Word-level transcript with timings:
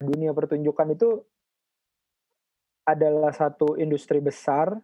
dunia 0.00 0.34
pertunjukan 0.34 0.94
itu 0.94 1.22
adalah 2.84 3.32
satu 3.32 3.80
industri 3.80 4.20
besar 4.20 4.76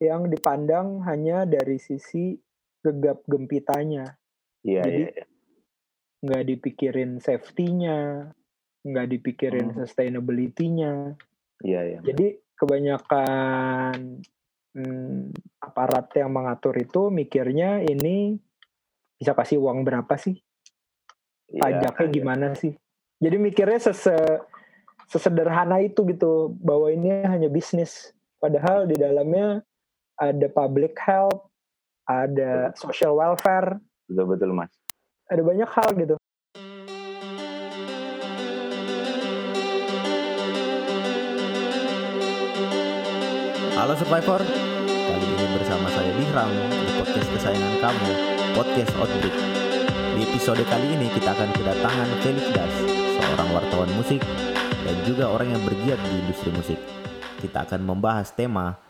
yang 0.00 0.28
dipandang 0.28 1.04
hanya 1.04 1.44
dari 1.44 1.76
sisi 1.80 2.36
gegap 2.80 3.24
gempitanya. 3.28 4.16
Iya, 4.64 4.82
Jadi 4.84 5.02
iya, 5.04 5.12
iya. 5.12 5.26
nggak 6.20 6.44
dipikirin 6.44 7.10
safety-nya, 7.20 8.28
nggak 8.84 9.06
dipikirin 9.16 9.72
Hmm. 9.72 9.76
sustainability-nya. 9.84 11.16
Iya, 11.64 11.80
iya. 11.84 11.98
Jadi 12.00 12.40
kebanyakan 12.56 14.20
hmm, 14.76 15.32
aparat 15.60 16.12
yang 16.16 16.32
mengatur 16.32 16.76
itu 16.76 17.08
mikirnya 17.12 17.84
ini 17.84 18.36
bisa 19.20 19.36
kasih 19.36 19.60
uang 19.60 19.84
berapa 19.84 20.16
sih? 20.16 20.36
Iya, 21.52 21.60
Pajaknya 21.60 22.08
iya. 22.08 22.14
gimana 22.16 22.46
sih? 22.56 22.72
Jadi 23.20 23.36
mikirnya 23.36 23.76
sese, 23.76 24.16
sesederhana 25.04 25.76
itu 25.84 26.08
gitu 26.08 26.56
bahwa 26.56 26.88
ini 26.88 27.20
hanya 27.28 27.52
bisnis. 27.52 28.16
Padahal 28.40 28.88
di 28.88 28.96
dalamnya 28.96 29.60
ada 30.16 30.48
public 30.48 30.96
health, 30.96 31.44
ada 32.08 32.72
social 32.72 33.12
welfare, 33.20 33.76
Betul 34.08 34.24
betul 34.24 34.56
Mas. 34.56 34.72
ada 35.28 35.42
banyak 35.44 35.68
hal 35.68 35.88
gitu. 36.00 36.16
Halo 43.76 43.92
Survivor, 44.00 44.40
kali 44.88 45.26
ini 45.28 45.44
bersama 45.60 45.92
saya 45.92 46.08
Bihram 46.16 46.48
di 46.72 46.88
podcast 46.96 47.28
kesayangan 47.36 47.74
kamu, 47.84 48.10
Podcast 48.56 48.92
Outbreak. 48.96 49.36
Di 50.16 50.20
episode 50.24 50.64
kali 50.68 50.88
ini 50.96 51.08
kita 51.12 51.32
akan 51.32 51.48
kedatangan 51.56 52.08
Felix 52.20 52.44
Das, 52.52 52.74
seorang 53.20 53.52
wartawan 53.52 53.90
musik 54.00 54.24
dan 54.80 54.96
juga 55.04 55.28
orang 55.28 55.52
yang 55.52 55.62
bergiat 55.62 56.00
di 56.00 56.12
industri 56.24 56.50
musik. 56.56 56.78
Kita 57.40 57.68
akan 57.68 57.84
membahas 57.84 58.32
tema 58.32 58.80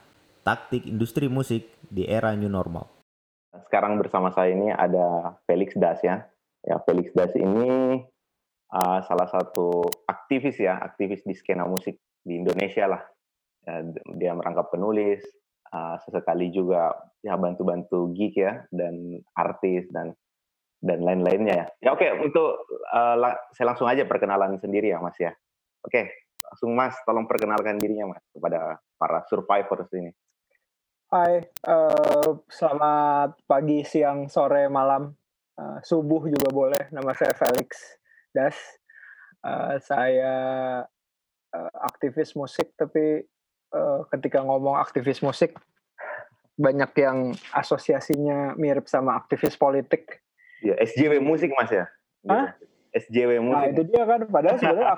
taktik 0.46 0.86
industri 0.86 1.26
musik 1.26 1.66
di 1.90 2.06
era 2.06 2.30
new 2.38 2.50
normal. 2.50 2.86
Sekarang 3.66 3.98
bersama 3.98 4.30
saya 4.30 4.54
ini 4.54 4.70
ada 4.70 5.34
Felix 5.50 5.74
Das 5.74 5.98
ya. 6.06 6.26
Ya 6.62 6.78
Felix 6.86 7.10
Das 7.10 7.34
ini 7.34 8.02
uh, 8.70 8.98
salah 9.02 9.26
satu 9.26 9.82
aktivis 10.06 10.62
ya, 10.62 10.78
aktivis 10.78 11.26
di 11.26 11.34
skena 11.34 11.66
musik 11.66 11.98
di 12.22 12.38
Indonesia 12.38 12.86
lah. 12.86 13.02
Ya, 13.66 13.82
dia 14.14 14.32
merangkap 14.34 14.70
penulis, 14.70 15.26
uh, 15.74 15.98
sesekali 16.06 16.54
juga 16.54 16.94
ya 17.20 17.34
bantu-bantu 17.34 18.14
gig 18.14 18.38
ya 18.38 18.62
dan 18.70 19.20
artis 19.34 19.90
dan 19.90 20.14
dan 20.80 21.04
lain-lainnya 21.04 21.54
ya. 21.54 21.66
Ya 21.84 21.90
oke 21.92 22.08
untuk 22.24 22.64
uh, 22.90 23.16
la- 23.16 23.40
saya 23.52 23.72
langsung 23.72 23.86
aja 23.86 24.08
perkenalan 24.08 24.56
sendiri 24.58 24.92
ya 24.92 24.98
Mas 24.98 25.16
ya. 25.20 25.32
Oke 25.84 26.30
langsung 26.50 26.74
Mas 26.74 26.98
tolong 27.06 27.30
perkenalkan 27.30 27.78
dirinya 27.78 28.10
Mas 28.10 28.24
kepada 28.34 28.82
para 28.98 29.22
survivors 29.30 29.86
ini. 29.94 30.10
Hai, 31.10 31.42
eh, 31.42 32.30
selamat 32.46 33.42
pagi, 33.46 33.82
siang, 33.82 34.30
sore, 34.30 34.70
malam, 34.70 35.10
eh, 35.58 35.78
subuh 35.82 36.26
juga 36.30 36.50
boleh. 36.54 36.86
Nama 36.94 37.10
saya 37.14 37.34
Felix 37.34 37.98
Das. 38.30 38.54
Eh, 39.42 39.76
saya 39.82 40.34
eh, 41.50 41.72
aktivis 41.86 42.34
musik, 42.34 42.74
tapi 42.74 43.24
ketika 44.10 44.42
ngomong 44.42 44.82
aktivis 44.82 45.22
musik 45.22 45.54
banyak 46.58 46.90
yang 46.98 47.30
asosiasinya 47.54 48.58
mirip 48.58 48.90
sama 48.90 49.14
aktivis 49.14 49.54
politik. 49.54 50.26
Ya 50.60 50.74
SJW 50.78 51.20
musik 51.20 51.50
Mas 51.52 51.68
ya. 51.68 51.88
Hah? 52.24 52.52
SJW 52.90 53.38
Nah 53.38 53.44
musik. 53.64 53.68
itu 53.70 53.82
dia 53.88 54.02
kan, 54.02 54.20
padahal 54.26 54.56
sebenarnya 54.60 54.88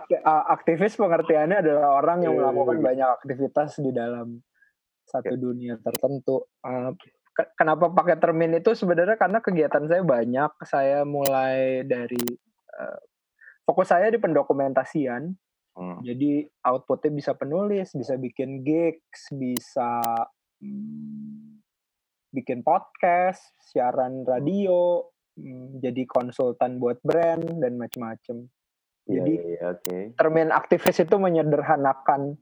aktivis 0.48 0.96
pengertiannya 0.96 1.58
adalah 1.60 1.88
orang 1.94 2.24
yang 2.24 2.34
Iya, 2.34 2.40
melakukan 2.40 2.76
iya. 2.76 2.84
banyak 2.84 3.08
aktivitas 3.20 3.70
di 3.78 3.90
dalam 3.92 4.28
satu 5.04 5.34
dunia 5.34 5.76
tertentu. 5.78 6.48
Eh, 6.64 6.90
ke- 7.30 7.50
Kenapa 7.54 7.92
pakai 7.92 8.16
termin 8.16 8.56
itu 8.56 8.72
sebenarnya 8.72 9.14
karena 9.14 9.38
kegiatan 9.38 9.84
saya 9.84 10.02
banyak. 10.02 10.50
Saya 10.64 11.04
mulai 11.04 11.84
dari 11.84 12.22
eh, 12.72 12.98
fokus 13.62 13.92
saya 13.92 14.08
di 14.08 14.16
pendokumentasian. 14.16 15.28
Hmm. 15.72 16.04
Jadi 16.04 16.44
outputnya 16.64 17.12
bisa 17.12 17.32
penulis, 17.32 17.92
bisa 17.92 18.16
bikin 18.16 18.60
gigs, 18.60 19.32
bisa 19.32 20.00
hmm, 20.60 21.60
bikin 22.30 22.60
podcast, 22.60 23.40
siaran 23.60 24.24
radio, 24.24 25.00
hmm, 25.00 25.11
jadi 25.80 26.02
konsultan 26.04 26.76
buat 26.76 27.00
brand 27.00 27.44
dan 27.60 27.80
macam-macam. 27.80 28.46
Iya, 29.08 29.18
Jadi 29.18 29.32
iya, 29.34 29.44
iya, 29.48 29.64
oke. 29.74 29.96
termin 30.14 30.50
aktivis 30.54 31.02
itu 31.02 31.16
menyederhanakan 31.18 32.38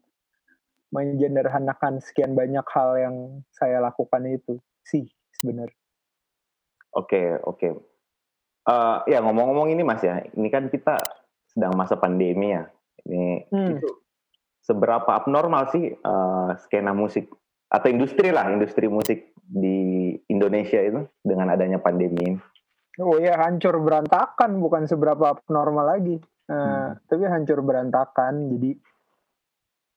menyederhanakan 0.91 2.03
sekian 2.03 2.35
banyak 2.35 2.67
hal 2.67 2.91
yang 2.99 3.17
saya 3.55 3.79
lakukan 3.79 4.27
itu 4.27 4.59
sih 4.83 5.07
sebenarnya. 5.39 5.79
Oke, 6.91 7.39
oke. 7.47 7.69
Eh, 8.67 8.97
ya 9.07 9.19
ngomong-ngomong 9.23 9.71
ini 9.71 9.87
Mas 9.87 10.03
ya, 10.03 10.21
ini 10.35 10.51
kan 10.51 10.67
kita 10.67 10.99
sedang 11.47 11.79
masa 11.79 11.95
pandemi 11.97 12.51
ya. 12.53 12.67
Ini 13.07 13.49
Hmm. 13.49 13.79
itu 13.79 13.89
seberapa 14.61 15.09
abnormal 15.15 15.71
sih 15.71 15.95
eh, 15.95 16.51
skena 16.67 16.93
musik 16.93 17.31
atau 17.71 17.87
industri 17.87 18.35
lah, 18.35 18.51
industri 18.51 18.91
musik 18.91 19.31
di 19.47 20.13
Indonesia 20.27 20.83
itu 20.83 21.07
dengan 21.23 21.55
adanya 21.55 21.79
pandemi 21.79 22.35
ini. 22.35 22.39
Oh 23.01 23.17
ya 23.17 23.41
hancur 23.41 23.81
berantakan 23.81 24.61
bukan 24.61 24.85
seberapa 24.85 25.41
normal 25.49 25.97
lagi, 25.97 26.21
Eh, 26.51 26.89
tapi 27.07 27.25
hancur 27.31 27.63
berantakan. 27.63 28.51
Jadi 28.51 28.71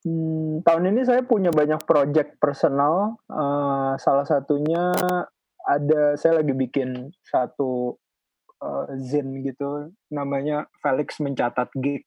hmm, 0.06 0.62
tahun 0.62 0.94
ini 0.94 1.02
saya 1.02 1.26
punya 1.26 1.50
banyak 1.50 1.82
project 1.82 2.38
personal. 2.38 3.18
Eh, 3.26 3.94
salah 3.98 4.26
satunya 4.30 4.94
ada 5.66 6.14
saya 6.14 6.46
lagi 6.46 6.54
bikin 6.54 7.10
satu 7.26 7.98
eh, 8.62 8.86
zin 9.02 9.42
gitu, 9.42 9.90
namanya 10.14 10.70
Felix 10.86 11.18
mencatat 11.18 11.74
gig. 11.82 12.06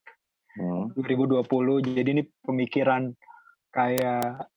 Hmm. 0.57 0.89
2020 0.97 1.45
jadi 1.85 2.11
ini 2.17 2.25
pemikiran 2.41 3.13
kayak 3.77 4.49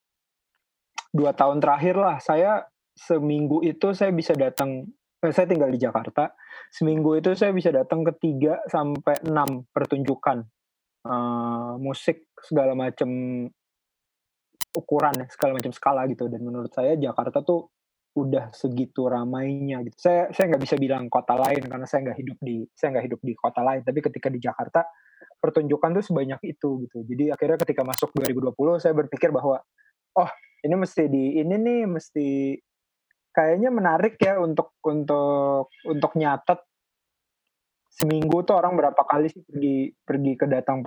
dua 1.11 1.35
tahun 1.35 1.59
terakhir 1.59 1.99
lah 1.99 2.23
saya 2.23 2.71
seminggu 2.95 3.59
itu 3.67 3.91
saya 3.91 4.15
bisa 4.15 4.31
datang 4.31 4.87
saya 5.27 5.47
tinggal 5.47 5.67
di 5.67 5.79
Jakarta. 5.79 6.31
Seminggu 6.71 7.19
itu 7.19 7.35
saya 7.35 7.51
bisa 7.51 7.75
datang 7.75 8.07
ke 8.07 8.15
tiga 8.15 8.63
sampai 8.71 9.19
enam 9.27 9.67
pertunjukan 9.67 10.37
eh, 11.03 11.73
musik 11.83 12.31
segala 12.39 12.71
macam 12.71 13.09
ukuran 14.69 15.27
segala 15.27 15.59
macam 15.59 15.71
skala 15.75 16.07
gitu. 16.07 16.31
Dan 16.31 16.47
menurut 16.47 16.71
saya 16.71 16.95
Jakarta 16.95 17.43
tuh 17.43 17.67
udah 18.15 18.49
segitu 18.55 19.05
ramainya 19.11 19.83
gitu. 19.83 19.97
Saya 19.99 20.31
saya 20.31 20.55
nggak 20.55 20.63
bisa 20.63 20.75
bilang 20.79 21.11
kota 21.11 21.35
lain 21.35 21.67
karena 21.67 21.85
saya 21.85 22.09
nggak 22.09 22.17
hidup 22.17 22.37
di 22.39 22.63
saya 22.71 22.95
nggak 22.95 23.05
hidup 23.11 23.21
di 23.21 23.33
kota 23.35 23.61
lain. 23.61 23.81
Tapi 23.83 23.99
ketika 23.99 24.27
di 24.31 24.39
Jakarta 24.39 24.81
pertunjukan 25.39 25.99
tuh 25.99 26.03
sebanyak 26.03 26.39
itu 26.47 26.69
gitu. 26.87 26.97
Jadi 27.03 27.31
akhirnya 27.31 27.57
ketika 27.59 27.83
masuk 27.83 28.11
2020 28.15 28.83
saya 28.83 28.93
berpikir 28.95 29.31
bahwa 29.31 29.59
oh 30.15 30.29
ini 30.63 30.75
mesti 30.75 31.03
di 31.07 31.39
ini 31.39 31.55
nih 31.55 31.81
mesti 31.87 32.27
kayaknya 33.33 33.69
menarik 33.69 34.15
ya 34.19 34.37
untuk 34.41 34.75
untuk 34.85 35.71
untuk 35.85 36.11
nyatet. 36.17 36.59
Seminggu 37.89 38.47
tuh 38.47 38.55
orang 38.55 38.79
berapa 38.79 39.01
kali 39.03 39.27
sih 39.27 39.43
pergi 39.43 39.91
pergi 39.91 40.33
ke 40.39 40.45
datang 40.47 40.85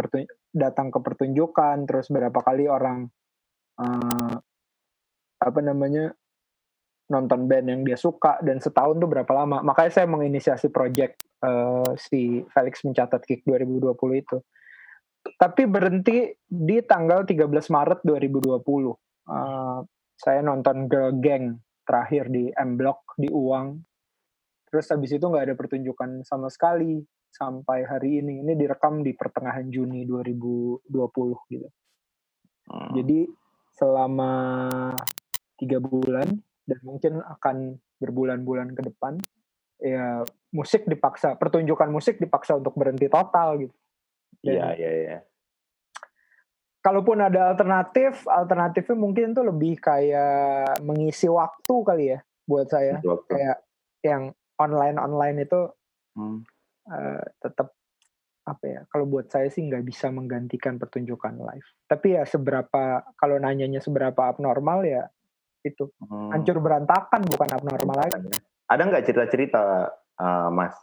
datang 0.48 0.88
ke 0.88 0.98
pertunjukan 1.02 1.84
terus 1.84 2.08
berapa 2.08 2.41
kali 2.41 2.64
orang 2.70 3.04
eh, 3.76 4.34
apa 5.42 5.60
namanya 5.60 6.14
nonton 7.12 7.44
band 7.44 7.66
yang 7.69 7.82
dia 7.84 7.98
suka 8.00 8.41
dan 8.41 8.62
setahun 8.62 8.97
tuh 8.97 9.10
berapa 9.10 9.32
lama. 9.34 9.60
Makanya 9.60 9.92
saya 9.92 10.06
menginisiasi 10.08 10.72
project 10.72 11.20
eh, 11.44 11.88
si 12.00 12.41
Felix 12.48 12.81
mencatat 12.86 13.20
kick 13.28 13.44
2020 13.44 13.92
itu. 14.22 14.38
Tapi 15.22 15.70
berhenti 15.70 16.34
di 16.43 16.82
tanggal 16.82 17.22
13 17.22 17.46
Maret 17.46 18.00
2020 18.02 18.58
Eh, 19.22 19.78
saya 20.19 20.40
nonton 20.43 20.90
Girl 20.90 21.14
Gang 21.22 21.62
terakhir 21.93 22.33
di 22.33 22.49
M 22.49 22.81
Block 22.81 23.12
di 23.21 23.29
Uang 23.29 23.77
terus 24.73 24.89
habis 24.89 25.12
itu 25.12 25.21
nggak 25.21 25.53
ada 25.53 25.56
pertunjukan 25.59 26.25
sama 26.25 26.49
sekali 26.49 27.05
sampai 27.29 27.85
hari 27.85 28.25
ini 28.25 28.41
ini 28.41 28.56
direkam 28.56 29.05
di 29.05 29.12
pertengahan 29.12 29.69
Juni 29.69 30.09
2020 30.09 30.89
gitu 31.53 31.69
Hmm. 32.62 32.94
jadi 32.94 33.27
selama 33.75 34.33
tiga 35.59 35.83
bulan 35.83 36.31
dan 36.67 36.79
mungkin 36.87 37.19
akan 37.23 37.79
berbulan-bulan 37.99 38.75
ke 38.75 38.83
depan, 38.87 39.19
ya 39.83 40.27
musik 40.55 40.87
dipaksa, 40.87 41.39
pertunjukan 41.39 41.91
musik 41.91 42.19
dipaksa 42.19 42.59
untuk 42.59 42.75
berhenti 42.75 43.06
total 43.06 43.67
gitu. 43.67 43.75
Iya, 44.43 44.75
iya, 44.75 44.91
iya. 44.91 45.19
Kalaupun 46.82 47.23
ada 47.23 47.55
alternatif, 47.55 48.26
alternatifnya 48.26 48.96
mungkin 48.99 49.32
tuh 49.32 49.49
lebih 49.49 49.79
kayak 49.79 50.82
mengisi 50.82 51.31
waktu 51.31 51.75
kali 51.87 52.05
ya 52.12 52.19
buat 52.44 52.67
saya. 52.69 52.99
Waktu. 53.00 53.31
Kayak 53.31 53.58
yang 54.02 54.23
online-online 54.58 55.46
itu 55.46 55.61
Hmm. 56.12 56.44
eh, 56.93 57.25
tetap 57.40 57.73
apa 58.43 58.64
ya 58.67 58.81
kalau 58.90 59.06
buat 59.06 59.31
saya 59.31 59.46
sih 59.49 59.62
nggak 59.64 59.87
bisa 59.87 60.11
menggantikan 60.11 60.76
pertunjukan 60.76 61.38
live 61.38 61.64
tapi 61.87 62.19
ya 62.19 62.26
seberapa 62.26 63.06
kalau 63.14 63.38
nanyanya 63.38 63.79
seberapa 63.79 64.19
abnormal 64.29 64.82
ya 64.82 65.06
itu 65.62 65.88
Hmm. 66.02 66.34
hancur 66.34 66.58
berantakan 66.58 67.23
bukan 67.23 67.49
abnormal 67.55 67.96
lagi 67.96 68.19
Ada 68.67 68.82
nggak 68.82 69.05
cerita-cerita 69.06 69.62
uh, 70.19 70.50
Mas 70.50 70.75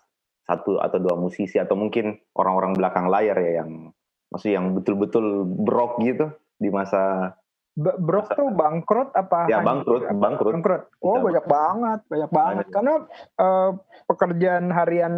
satu 0.48 0.80
atau 0.80 0.98
dua 0.98 1.20
musisi 1.20 1.60
atau 1.60 1.76
mungkin 1.76 2.18
orang-orang 2.34 2.74
belakang 2.74 3.06
layar 3.12 3.38
ya 3.38 3.62
yang 3.62 3.92
maksudnya 4.30 4.56
yang 4.62 4.68
betul-betul 4.78 5.26
brok 5.46 6.02
gitu 6.02 6.30
di 6.62 6.70
masa 6.70 7.34
B- 7.80 7.96
Brok 7.96 8.36
tuh 8.36 8.52
bangkrut 8.52 9.16
apa 9.16 9.48
ya 9.48 9.64
bangkrut 9.64 10.04
Apa? 10.04 10.18
bangkrut 10.18 10.54
bangkrut 10.60 10.84
oh 11.00 11.16
Bisa. 11.16 11.26
banyak 11.26 11.46
banget 11.48 12.00
banyak 12.12 12.32
banget 12.32 12.66
Banyak. 12.68 12.74
karena 12.76 12.94
eh, 13.40 13.72
pekerjaan 14.10 14.66
harian 14.74 15.14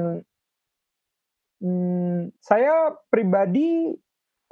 hmm, 1.63 2.37
saya 2.37 2.93
pribadi 3.09 3.97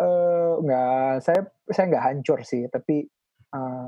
eh, 0.02 0.52
nggak 0.58 1.22
saya 1.22 1.42
saya 1.70 1.86
nggak 1.92 2.06
hancur 2.10 2.40
sih 2.42 2.66
tapi 2.72 3.06
eh, 3.54 3.88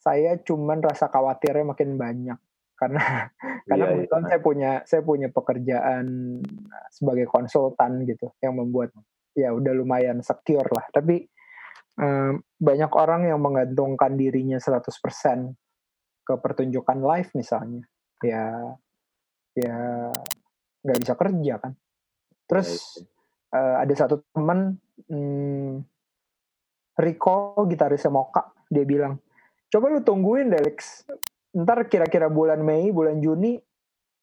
saya 0.00 0.40
cuman 0.40 0.80
rasa 0.80 1.12
khawatirnya 1.12 1.76
makin 1.76 2.00
banyak 2.00 2.38
karena 2.80 3.28
karena 3.68 3.84
Iya, 3.84 3.92
kebetulan 3.92 4.24
iya. 4.24 4.30
saya 4.32 4.40
punya 4.40 4.70
saya 4.88 5.02
punya 5.04 5.28
pekerjaan 5.28 6.06
sebagai 6.88 7.28
konsultan 7.28 8.08
gitu 8.08 8.32
yang 8.40 8.56
membuat 8.56 8.96
ya 9.34 9.54
udah 9.54 9.72
lumayan 9.74 10.20
secure 10.20 10.66
lah. 10.70 10.84
Tapi 10.90 11.22
eh, 12.00 12.32
banyak 12.40 12.92
orang 12.94 13.30
yang 13.30 13.40
menggantungkan 13.42 14.14
dirinya 14.18 14.58
100% 14.58 14.90
ke 16.26 16.34
pertunjukan 16.38 16.98
live 17.00 17.30
misalnya. 17.34 17.84
Ya 18.20 18.76
ya 19.56 19.76
nggak 20.84 20.98
bisa 21.02 21.14
kerja 21.18 21.54
kan. 21.58 21.72
Terus 22.46 23.00
eh, 23.54 23.76
ada 23.82 23.94
satu 23.94 24.22
teman 24.34 24.78
hmm, 25.08 25.82
Rico 27.00 27.64
gitarisnya 27.64 28.12
Moka 28.12 28.52
dia 28.70 28.84
bilang 28.84 29.18
coba 29.72 29.86
lu 29.90 30.00
tungguin 30.02 30.52
deh 30.52 30.62
Lex. 30.62 31.06
Ntar 31.50 31.90
kira-kira 31.90 32.30
bulan 32.30 32.62
Mei 32.62 32.94
bulan 32.94 33.18
Juni 33.18 33.58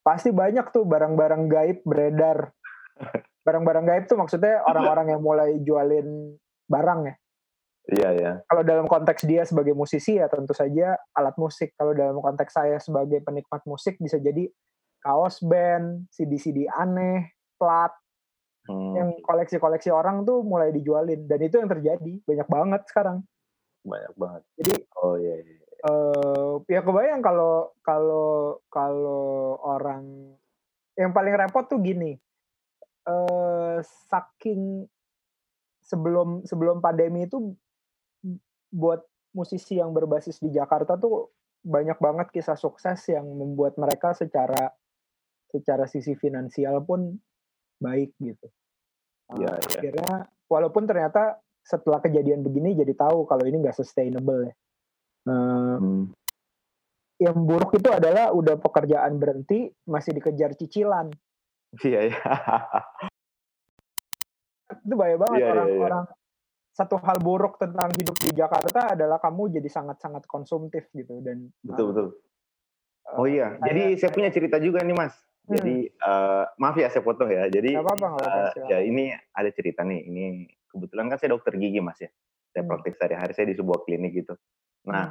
pasti 0.08 0.32
banyak 0.32 0.72
tuh 0.72 0.88
barang-barang 0.88 1.52
gaib 1.52 1.84
beredar 1.84 2.56
barang-barang 3.48 3.86
gaib 3.88 4.04
tuh 4.12 4.20
maksudnya 4.20 4.60
orang-orang 4.68 5.16
yang 5.16 5.24
mulai 5.24 5.56
jualin 5.64 6.36
barang 6.68 7.02
ya? 7.08 7.16
Iya 7.88 8.10
ya 8.20 8.32
kalau 8.52 8.68
dalam 8.68 8.84
konteks 8.84 9.24
dia 9.24 9.48
sebagai 9.48 9.72
musisi 9.72 10.20
ya 10.20 10.28
tentu 10.28 10.52
saja 10.52 11.00
alat 11.16 11.32
musik. 11.40 11.72
Kalau 11.80 11.96
dalam 11.96 12.20
konteks 12.20 12.52
saya 12.52 12.76
sebagai 12.84 13.24
penikmat 13.24 13.64
musik 13.64 13.96
bisa 14.04 14.20
jadi 14.20 14.52
kaos 15.00 15.40
band 15.40 16.12
CD-CD 16.12 16.68
aneh 16.68 17.32
plat. 17.56 17.96
Hmm, 18.68 18.92
yang 19.00 19.10
koleksi-koleksi 19.24 19.88
orang 19.96 20.28
tuh 20.28 20.44
mulai 20.44 20.76
dijualin. 20.76 21.24
Dan 21.24 21.40
itu 21.40 21.56
yang 21.64 21.72
terjadi. 21.72 22.20
Banyak 22.28 22.48
banget 22.52 22.82
sekarang. 22.92 23.24
Banyak 23.88 24.14
banget. 24.20 24.44
Jadi 24.60 24.74
oh 25.00 25.16
iya, 25.16 25.36
iya. 25.40 25.64
eh 25.88 26.54
ya 26.68 26.84
kebayang 26.84 27.24
kalau 27.24 27.72
kalau 27.80 28.60
kalau 28.68 29.56
orang 29.64 30.36
yang 31.00 31.16
paling 31.16 31.40
repot 31.40 31.64
tuh 31.72 31.80
gini 31.80 32.20
saking 33.84 34.86
sebelum 35.82 36.44
sebelum 36.44 36.84
pandemi 36.84 37.26
itu 37.26 37.56
buat 38.72 39.02
musisi 39.32 39.80
yang 39.80 39.96
berbasis 39.96 40.42
di 40.44 40.52
Jakarta 40.52 41.00
tuh 41.00 41.32
banyak 41.64 42.00
banget 42.00 42.28
kisah 42.32 42.60
sukses 42.60 43.00
yang 43.12 43.28
membuat 43.28 43.76
mereka 43.80 44.16
secara 44.16 44.72
secara 45.48 45.88
sisi 45.88 46.16
finansial 46.16 46.84
pun 46.84 47.16
baik 47.80 48.14
gitu. 48.20 48.48
Iya, 49.36 49.60
iya. 49.60 49.80
Akhirnya 49.80 50.12
walaupun 50.48 50.88
ternyata 50.88 51.40
setelah 51.68 52.00
kejadian 52.00 52.48
begini 52.48 52.80
jadi 52.80 52.96
tahu 52.96 53.28
kalau 53.28 53.44
ini 53.44 53.60
nggak 53.60 53.76
sustainable 53.76 54.48
ya. 54.48 54.54
Hmm. 55.28 56.16
yang 57.20 57.36
buruk 57.44 57.76
itu 57.76 57.92
adalah 57.92 58.32
udah 58.32 58.56
pekerjaan 58.56 59.20
berhenti 59.20 59.68
masih 59.84 60.16
dikejar 60.16 60.56
cicilan 60.56 61.12
iya 61.84 62.08
iya 62.08 62.16
itu 64.68 64.94
bahaya 64.94 65.16
banget 65.16 65.40
Iya, 65.40 65.46
iya, 65.46 65.54
orang-orang 65.56 66.04
iya. 66.06 66.16
satu 66.72 66.96
hal 67.00 67.18
buruk 67.20 67.58
tentang 67.58 67.90
hidup 67.96 68.16
di 68.20 68.32
Jakarta 68.32 68.94
adalah 68.94 69.18
kamu 69.18 69.50
jadi 69.56 69.70
sangat-sangat 69.72 70.28
konsumtif 70.28 70.92
gitu 70.92 71.24
dan 71.24 71.50
betul 71.64 71.84
uh, 71.84 71.90
betul. 71.92 72.08
uh, 73.08 73.20
oh 73.24 73.28
iya 73.28 73.56
saya- 73.56 73.66
jadi 73.72 73.84
saya 73.98 74.12
punya 74.12 74.30
cerita 74.30 74.58
juga 74.60 74.84
nih 74.84 74.94
mas. 74.94 75.16
Hmm. 75.48 75.56
jadi 75.56 75.76
eh, 75.88 76.44
maaf 76.60 76.76
ya 76.76 76.92
saya 76.92 77.08
potong 77.08 77.32
ya. 77.32 77.48
Jadi 77.48 77.72
apa-apa 77.72 78.08
eh, 78.20 78.52
silakan. 78.52 78.68
ya 78.68 78.78
ini 78.84 79.04
ada 79.32 79.50
cerita 79.56 79.80
nih. 79.82 80.04
Ini 80.04 80.24
kebetulan 80.68 81.08
kan 81.08 81.18
saya 81.18 81.32
dokter 81.32 81.56
gigi 81.56 81.80
mas 81.80 81.96
ya. 82.04 82.12
Saya 82.52 82.68
Hmm. 82.68 82.70
praktek 82.76 83.00
sehari-hari 83.00 83.32
saya 83.32 83.48
di 83.48 83.56
sebuah 83.56 83.88
klinik 83.88 84.12
gitu. 84.12 84.36
Nah 84.92 85.08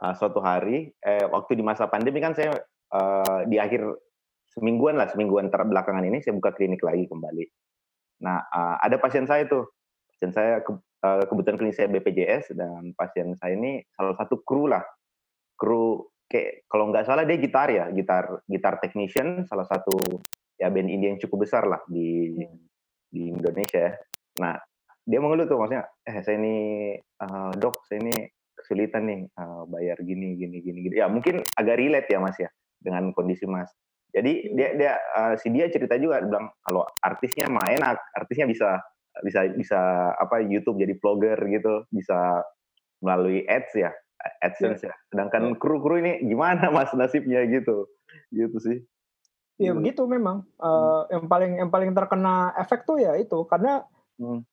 eh, 0.00 0.14
suatu 0.16 0.40
hari 0.40 0.88
eh, 0.96 1.28
waktu 1.28 1.52
di 1.52 1.60
masa 1.60 1.84
pandemi 1.86 2.16
kan 2.18 2.32
saya 2.32 2.56
eh, 2.90 3.40
di 3.44 3.60
akhir 3.60 3.84
semingguan 4.48 4.96
lah 4.96 5.12
semingguan 5.12 5.52
terbelakangan 5.52 6.00
ini 6.00 6.24
saya 6.24 6.32
buka 6.32 6.56
klinik 6.56 6.80
lagi 6.80 7.04
kembali 7.04 7.44
nah 8.22 8.44
eh, 8.44 8.76
ada 8.84 8.96
pasien 9.00 9.26
saya 9.26 9.46
tuh. 9.48 9.66
Pasien 10.14 10.30
saya 10.30 10.62
ke- 10.62 10.78
eh, 10.78 11.24
kebetulan 11.26 11.56
klinik 11.58 11.76
saya 11.76 11.88
BPJS 11.90 12.54
dan 12.54 12.94
pasien 12.94 13.34
saya 13.38 13.58
ini 13.58 13.82
salah 13.94 14.14
satu 14.14 14.42
kru 14.46 14.70
lah. 14.70 14.82
Kru 15.58 16.06
kayak 16.30 16.66
kalau 16.66 16.90
nggak 16.90 17.06
salah 17.06 17.22
dia 17.28 17.36
gitar 17.38 17.68
ya 17.70 17.90
gitar 17.92 18.42
gitar 18.48 18.80
technician 18.80 19.44
salah 19.44 19.68
satu 19.68 19.94
ya 20.56 20.72
band 20.72 20.88
indie 20.88 21.12
yang 21.12 21.20
cukup 21.20 21.44
besar 21.46 21.68
lah 21.68 21.82
di 21.86 22.32
di 23.10 23.30
Indonesia 23.30 23.90
ya. 23.90 23.92
Nah 24.40 24.54
dia 25.04 25.20
mengeluh 25.20 25.44
tuh 25.44 25.60
maksudnya 25.60 25.84
eh 26.02 26.16
saya 26.24 26.36
ini 26.40 26.56
eh, 26.98 27.52
dok 27.60 27.84
saya 27.86 28.00
ini 28.02 28.16
kesulitan 28.54 29.04
nih 29.06 29.20
eh, 29.28 29.62
bayar 29.68 29.98
gini 30.00 30.34
gini 30.38 30.58
gini 30.64 30.78
gini. 30.88 30.94
Ya 30.96 31.06
mungkin 31.06 31.44
agak 31.54 31.76
relate 31.76 32.08
ya 32.08 32.18
mas 32.18 32.38
ya 32.40 32.50
dengan 32.80 33.12
kondisi 33.12 33.44
mas 33.44 33.70
jadi 34.14 34.32
dia 34.54 34.68
dia 34.78 34.92
eh, 34.96 35.34
si 35.42 35.50
dia 35.50 35.66
cerita 35.68 35.98
juga 35.98 36.22
bilang 36.22 36.54
kalau 36.62 36.86
artisnya 37.02 37.50
mah 37.50 37.66
enak 37.66 37.98
artisnya 38.14 38.46
bisa 38.46 38.78
bisa 39.26 39.46
bisa 39.50 39.80
apa 40.14 40.42
YouTube 40.42 40.78
jadi 40.78 40.94
vlogger 40.98 41.38
gitu 41.50 41.86
bisa 41.90 42.42
melalui 43.02 43.42
ads 43.50 43.74
ya 43.74 43.90
AdSense 44.40 44.88
ya. 44.88 44.94
Sedangkan 45.12 45.56
kru-kru 45.60 46.00
ini 46.00 46.24
gimana 46.24 46.72
mas 46.72 46.92
nasibnya? 46.96 47.44
Gitu 47.44 47.88
gitu 48.32 48.56
sih. 48.60 48.78
Ya 49.60 49.70
Hmm. 49.70 49.84
begitu 49.84 50.02
memang. 50.08 50.42
Eh, 50.58 51.00
yang 51.14 51.28
paling 51.28 51.52
yang 51.60 51.70
paling 51.70 51.90
terkena 51.94 52.56
efek 52.58 52.88
tuh 52.88 52.98
ya 52.98 53.14
itu 53.20 53.44
karena 53.46 53.84
Hmm. 54.14 54.46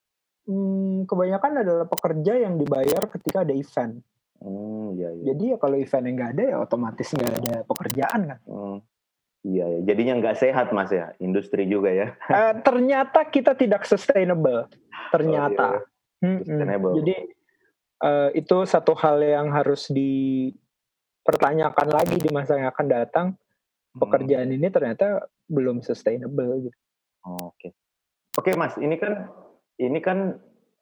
hmm, 0.46 1.06
kebanyakan 1.06 1.62
adalah 1.62 1.86
pekerja 1.86 2.34
yang 2.34 2.58
dibayar 2.58 3.06
ketika 3.10 3.46
ada 3.46 3.54
event. 3.54 4.02
Hmm, 4.42 4.98
iya, 4.98 5.14
iya. 5.14 5.24
jadi 5.30 5.54
ya 5.54 5.56
kalau 5.62 5.78
eventnya 5.78 6.10
nggak 6.18 6.30
ada 6.34 6.42
ya 6.50 6.56
otomatis 6.58 7.08
nggak 7.14 7.34
ada 7.38 7.54
pekerjaan 7.62 8.20
kan. 8.26 8.38
Hmm. 8.42 8.78
Iya, 9.42 9.66
ya. 9.66 9.78
jadinya 9.90 10.22
nggak 10.22 10.38
sehat 10.38 10.70
mas 10.70 10.94
ya, 10.94 11.10
industri 11.18 11.66
juga 11.66 11.90
ya. 11.90 12.14
Eh, 12.30 12.54
ternyata 12.62 13.26
kita 13.26 13.58
tidak 13.58 13.82
sustainable. 13.90 14.70
Ternyata. 15.10 15.82
Oh, 15.82 15.90
Mm-mm. 16.22 16.46
Sustainable. 16.46 16.94
Jadi 17.02 17.16
eh, 18.06 18.30
itu 18.38 18.56
satu 18.62 18.94
hal 18.94 19.18
yang 19.18 19.50
harus 19.50 19.90
dipertanyakan 19.90 21.88
lagi 21.90 22.22
di 22.22 22.30
masa 22.30 22.54
yang 22.54 22.70
akan 22.70 22.86
datang. 22.86 23.34
Pekerjaan 23.92 24.48
ini 24.48 24.72
ternyata 24.72 25.28
belum 25.52 25.84
sustainable 25.84 26.64
gitu. 26.64 26.78
Hmm, 27.28 27.52
Oke, 27.52 27.76
oke 28.40 28.50
mas, 28.56 28.72
ini 28.80 28.96
kan 28.96 29.28
ini 29.76 30.00
kan 30.00 30.38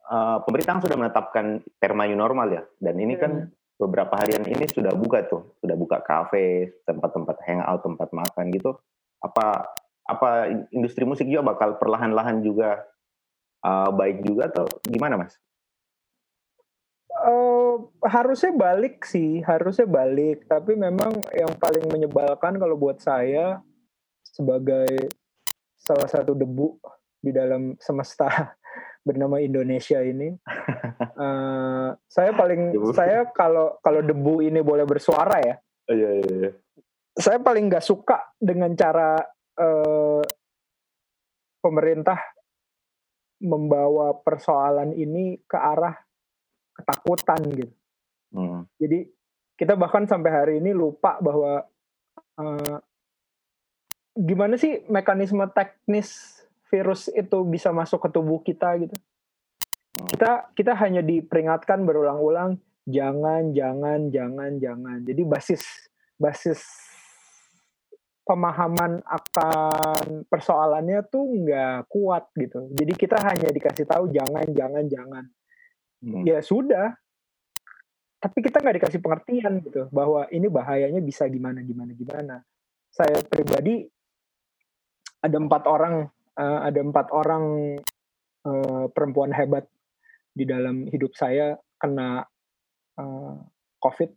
eh, 0.07 0.39
pemerintah 0.47 0.79
sudah 0.79 0.95
menetapkan 0.95 1.59
perma 1.83 2.07
new 2.07 2.15
normal 2.15 2.55
ya, 2.55 2.63
dan 2.79 2.95
ini 3.03 3.19
kan 3.19 3.51
beberapa 3.81 4.13
harian 4.21 4.45
ini 4.45 4.69
sudah 4.69 4.93
buka 4.93 5.25
tuh, 5.25 5.57
sudah 5.65 5.73
buka 5.73 6.05
kafe, 6.05 6.77
tempat-tempat 6.85 7.37
hangout, 7.49 7.81
tempat 7.81 8.09
makan 8.13 8.45
gitu. 8.53 8.77
Apa 9.25 9.73
apa 10.05 10.31
industri 10.77 11.09
musik 11.09 11.25
juga 11.25 11.57
bakal 11.57 11.81
perlahan-lahan 11.81 12.45
juga 12.45 12.85
eh, 13.65 13.91
baik 13.91 14.21
juga 14.29 14.53
atau 14.53 14.69
gimana 14.85 15.17
mas? 15.17 15.41
Eh, 17.21 17.77
harusnya 18.05 18.53
balik 18.53 19.05
sih, 19.09 19.41
harusnya 19.45 19.89
balik. 19.89 20.45
Tapi 20.45 20.77
memang 20.77 21.25
yang 21.33 21.53
paling 21.57 21.89
menyebalkan 21.89 22.61
kalau 22.61 22.77
buat 22.77 23.01
saya 23.01 23.65
sebagai 24.25 25.09
salah 25.81 26.09
satu 26.09 26.37
debu 26.37 26.77
di 27.21 27.33
dalam 27.33 27.77
semesta 27.81 28.57
bernama 29.01 29.41
Indonesia 29.41 30.01
ini, 30.05 30.35
eh, 31.25 31.89
saya 32.09 32.31
paling 32.37 32.77
Debu. 32.77 32.93
saya 32.93 33.29
kalau 33.33 33.81
kalau 33.81 34.01
debu 34.05 34.45
ini 34.45 34.61
boleh 34.61 34.85
bersuara 34.85 35.41
ya, 35.41 35.57
Oh, 35.91 35.97
iya, 35.99 36.23
iya, 36.23 36.35
iya. 36.47 36.51
saya 37.19 37.43
paling 37.43 37.67
nggak 37.67 37.83
suka 37.83 38.31
dengan 38.39 38.71
cara 38.79 39.19
eh, 39.59 40.23
pemerintah 41.59 42.19
membawa 43.43 44.15
persoalan 44.23 44.95
ini 44.95 45.41
ke 45.51 45.59
arah 45.59 45.99
ketakutan 46.79 47.41
gitu. 47.59 47.75
Hmm. 48.31 48.63
Jadi 48.79 49.11
kita 49.59 49.75
bahkan 49.75 50.07
sampai 50.07 50.31
hari 50.31 50.55
ini 50.63 50.71
lupa 50.71 51.19
bahwa 51.19 51.67
eh, 52.39 52.79
gimana 54.15 54.55
sih 54.55 54.87
mekanisme 54.87 55.45
teknis 55.51 56.40
virus 56.71 57.11
itu 57.11 57.39
bisa 57.45 57.75
masuk 57.75 58.07
ke 58.07 58.09
tubuh 58.15 58.41
kita 58.41 58.79
gitu. 58.79 58.97
Hmm. 59.99 60.07
Kita 60.07 60.31
kita 60.55 60.73
hanya 60.79 61.03
diperingatkan 61.03 61.83
berulang-ulang 61.83 62.63
jangan 62.87 63.51
jangan 63.51 64.09
jangan 64.09 64.57
jangan. 64.63 64.99
Jadi 65.03 65.23
basis 65.27 65.63
basis 66.15 66.63
pemahaman 68.23 69.03
akan 69.03 70.23
persoalannya 70.31 71.03
tuh 71.11 71.27
nggak 71.27 71.91
kuat 71.91 72.31
gitu. 72.39 72.71
Jadi 72.79 72.93
kita 72.95 73.19
hanya 73.19 73.51
dikasih 73.51 73.91
tahu 73.91 74.15
jangan 74.15 74.47
jangan 74.55 74.85
jangan. 74.87 75.25
Hmm. 76.07 76.23
Ya 76.23 76.39
sudah. 76.39 76.95
Tapi 78.21 78.39
kita 78.45 78.63
nggak 78.63 78.77
dikasih 78.85 79.01
pengertian 79.03 79.65
gitu 79.65 79.89
bahwa 79.91 80.29
ini 80.31 80.47
bahayanya 80.47 81.03
bisa 81.03 81.27
gimana 81.27 81.67
gimana 81.67 81.91
gimana. 81.97 82.37
Saya 82.93 83.19
pribadi 83.27 83.89
ada 85.21 85.37
empat 85.37 85.67
orang 85.67 86.07
uh, 86.41 86.65
ada 86.65 86.81
empat 86.81 87.13
orang 87.13 87.77
uh, 88.49 88.89
perempuan 88.97 89.37
hebat 89.37 89.69
di 90.33 90.49
dalam 90.49 90.89
hidup 90.89 91.13
saya 91.13 91.61
kena 91.77 92.25
uh, 92.97 93.37
COVID. 93.85 94.11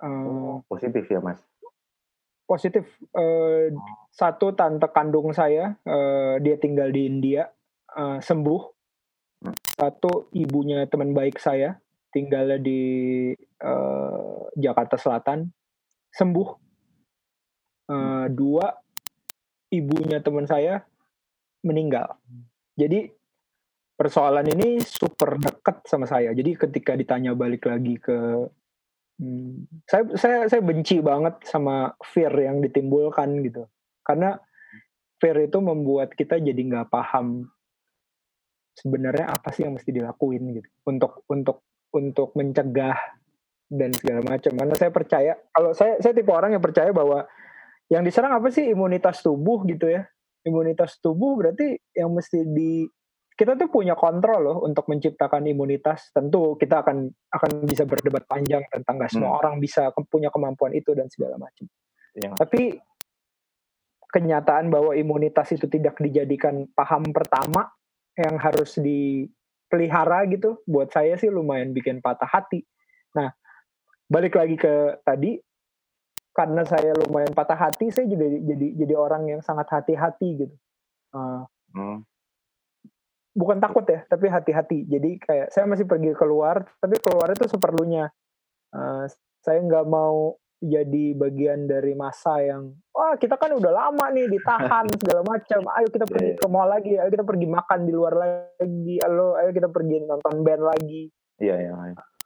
Uh, 0.00 0.64
Positif 0.64 1.04
ya 1.12 1.20
mas? 1.20 1.44
positif. 2.48 2.88
Uh, 3.12 3.68
satu 4.08 4.56
tante 4.56 4.88
kandung 4.88 5.36
saya, 5.36 5.76
uh, 5.84 6.40
dia 6.40 6.56
tinggal 6.56 6.88
di 6.88 7.04
India, 7.04 7.44
uh, 7.92 8.16
sembuh. 8.24 8.62
Satu 9.76 10.32
ibunya 10.34 10.88
teman 10.88 11.12
baik 11.12 11.36
saya, 11.36 11.76
tinggal 12.10 12.56
di 12.58 13.30
uh, 13.62 14.48
Jakarta 14.56 14.96
Selatan, 14.96 15.52
sembuh. 16.16 16.48
Uh, 17.88 18.28
dua 18.28 18.68
ibunya 19.72 20.20
teman 20.20 20.44
saya 20.44 20.84
meninggal. 21.68 22.16
Jadi 22.72 23.04
persoalan 23.92 24.48
ini 24.48 24.80
super 24.80 25.36
dekat 25.36 25.84
sama 25.84 26.08
saya. 26.08 26.32
Jadi 26.32 26.56
ketika 26.56 26.96
ditanya 26.96 27.36
balik 27.36 27.68
lagi 27.68 28.00
ke 28.00 28.48
Hmm. 29.18 29.66
Saya 29.82 30.02
saya 30.14 30.38
saya 30.46 30.62
benci 30.62 31.02
banget 31.02 31.42
sama 31.42 31.90
fear 32.06 32.30
yang 32.38 32.62
ditimbulkan 32.62 33.42
gitu. 33.42 33.66
Karena 34.06 34.38
fear 35.18 35.42
itu 35.42 35.58
membuat 35.58 36.14
kita 36.14 36.38
jadi 36.38 36.54
nggak 36.54 36.86
paham 36.86 37.50
sebenarnya 38.78 39.26
apa 39.26 39.50
sih 39.50 39.66
yang 39.66 39.74
mesti 39.74 39.90
dilakuin 39.90 40.62
gitu 40.62 40.70
untuk 40.86 41.26
untuk 41.26 41.66
untuk 41.90 42.30
mencegah 42.38 42.94
dan 43.66 43.90
segala 43.90 44.22
macam. 44.22 44.54
Karena 44.54 44.74
saya 44.78 44.90
percaya 44.94 45.32
kalau 45.50 45.74
saya 45.74 45.98
saya 45.98 46.14
tipe 46.14 46.30
orang 46.30 46.54
yang 46.54 46.62
percaya 46.62 46.94
bahwa 46.94 47.26
yang 47.90 48.06
diserang 48.06 48.38
apa 48.38 48.54
sih 48.54 48.70
imunitas 48.70 49.18
tubuh 49.18 49.66
gitu 49.66 49.90
ya. 49.90 50.06
Imunitas 50.48 50.96
tubuh 51.04 51.36
berarti 51.36 51.76
yang 51.92 52.16
mesti 52.16 52.48
di 52.48 52.88
kita 53.38 53.54
tuh 53.54 53.70
punya 53.70 53.94
kontrol 53.94 54.40
loh 54.42 54.58
untuk 54.66 54.90
menciptakan 54.90 55.46
imunitas. 55.46 56.10
Tentu 56.10 56.58
kita 56.58 56.82
akan 56.82 57.06
akan 57.30 57.50
bisa 57.68 57.86
berdebat 57.86 58.26
panjang 58.26 58.66
tentang 58.66 58.98
nggak 58.98 59.12
semua 59.14 59.30
hmm. 59.30 59.40
orang 59.44 59.54
bisa 59.62 59.94
punya 60.10 60.32
kemampuan 60.32 60.74
itu 60.74 60.90
dan 60.96 61.06
segala 61.06 61.38
macam. 61.38 61.70
Ya. 62.18 62.34
Tapi 62.34 62.74
kenyataan 64.08 64.72
bahwa 64.72 64.96
imunitas 64.96 65.54
itu 65.54 65.68
tidak 65.68 66.00
dijadikan 66.02 66.66
paham 66.74 67.06
pertama 67.14 67.68
yang 68.18 68.34
harus 68.40 68.74
dipelihara 68.80 70.26
gitu, 70.26 70.58
buat 70.66 70.90
saya 70.90 71.14
sih 71.14 71.30
lumayan 71.30 71.70
bikin 71.70 72.02
patah 72.02 72.26
hati. 72.26 72.66
Nah, 73.14 73.30
balik 74.10 74.34
lagi 74.34 74.58
ke 74.58 74.98
tadi, 75.06 75.38
karena 76.38 76.62
saya 76.62 76.94
lumayan 76.94 77.34
patah 77.34 77.58
hati, 77.58 77.90
saya 77.90 78.06
jadi 78.06 78.38
jadi 78.46 78.66
jadi 78.78 78.94
orang 78.94 79.26
yang 79.26 79.40
sangat 79.42 79.66
hati-hati 79.74 80.46
gitu. 80.46 80.54
Uh, 81.10 81.42
hmm. 81.74 82.04
bukan 83.34 83.58
takut 83.58 83.82
ya 83.90 84.06
tapi 84.06 84.30
hati-hati. 84.30 84.86
Jadi 84.86 85.18
kayak 85.18 85.50
saya 85.50 85.66
masih 85.66 85.82
pergi 85.90 86.14
keluar 86.14 86.62
tapi 86.78 86.94
keluar 87.02 87.34
itu 87.34 87.50
seperlunya 87.50 88.06
uh, 88.70 89.04
saya 89.42 89.58
nggak 89.66 89.86
mau 89.90 90.38
jadi 90.58 91.14
bagian 91.14 91.70
dari 91.70 91.94
masa 91.94 92.42
yang 92.42 92.74
wah 92.90 93.14
kita 93.14 93.38
kan 93.38 93.54
udah 93.54 93.70
lama 93.70 94.10
nih 94.14 94.30
ditahan 94.30 94.86
segala 95.02 95.26
macam. 95.26 95.60
Ayo 95.74 95.86
kita 95.90 96.06
pergi 96.06 96.30
iya. 96.34 96.38
ke 96.38 96.46
mall 96.46 96.70
lagi 96.70 96.94
ayo 96.94 97.10
kita 97.10 97.26
pergi 97.26 97.46
makan 97.50 97.80
di 97.82 97.92
luar 97.94 98.14
lagi 98.14 98.94
ayo 99.02 99.34
ayo 99.42 99.50
kita 99.50 99.70
pergi 99.70 100.06
nonton 100.06 100.34
band 100.46 100.62
lagi. 100.62 101.02
Iya 101.42 101.54
iya 101.66 101.72
uh, 101.74 102.17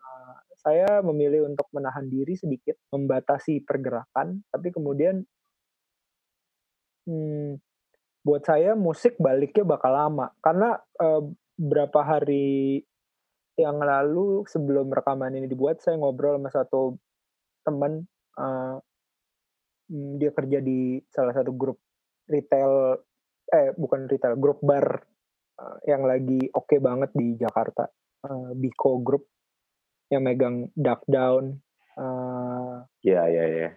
saya 0.62 1.02
memilih 1.02 1.50
untuk 1.50 1.66
menahan 1.75 2.07
diri 2.07 2.38
sedikit 2.38 2.78
membatasi 2.95 3.66
pergerakan 3.66 4.47
tapi 4.50 4.71
kemudian 4.71 5.26
hmm, 7.07 7.59
buat 8.23 8.42
saya 8.47 8.78
musik 8.78 9.19
baliknya 9.19 9.66
bakal 9.66 9.92
lama. 9.92 10.31
Karena 10.38 10.78
uh, 10.78 11.23
berapa 11.59 12.00
hari 12.02 12.81
yang 13.59 13.83
lalu 13.83 14.49
sebelum 14.49 14.88
rekaman 14.88 15.37
ini 15.37 15.50
dibuat 15.50 15.85
saya 15.85 16.00
ngobrol 16.00 16.40
sama 16.40 16.50
satu 16.50 16.97
teman 17.69 18.09
uh, 18.40 18.81
dia 19.92 20.33
kerja 20.33 20.64
di 20.64 20.97
salah 21.12 21.37
satu 21.37 21.52
grup 21.52 21.76
retail 22.33 22.97
eh 23.52 23.76
bukan 23.76 24.09
retail 24.09 24.40
grup 24.40 24.64
bar 24.64 25.04
uh, 25.61 25.76
yang 25.85 26.09
lagi 26.09 26.49
oke 26.49 26.64
okay 26.64 26.81
banget 26.81 27.12
di 27.12 27.37
Jakarta 27.37 27.85
uh, 28.25 28.57
Biko 28.57 29.04
Group 29.04 29.28
yang 30.12 30.23
megang 30.28 30.69
Duck 30.76 31.00
Down 31.09 31.57
uh, 31.97 32.85
ya 33.00 33.25
ya 33.33 33.45
ya 33.49 33.71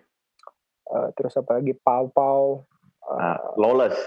terus 1.15 1.33
apa 1.39 1.59
lagi 1.59 1.73
Pau 1.73 2.11
Pau 2.11 2.67
uh, 3.09 3.39
Lawless 3.57 3.97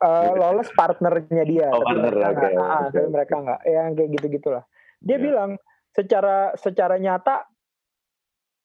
uh, 0.00 0.32
Lawless 0.40 0.70
partnernya 0.72 1.44
dia 1.44 1.68
oh, 1.68 1.82
tapi 1.84 1.98
partner, 2.00 2.12
mereka 2.14 2.28
okay, 2.30 2.52
nggak, 2.54 2.70
okay. 2.70 2.86
tapi 2.94 3.08
mereka 3.10 3.34
nggak 3.42 3.60
yang 3.66 3.90
kayak 3.92 4.10
gitu 4.14 4.26
gitulah 4.40 4.64
dia 5.02 5.16
yeah. 5.18 5.22
bilang 5.22 5.50
secara 5.92 6.36
secara 6.56 6.96
nyata 7.00 7.48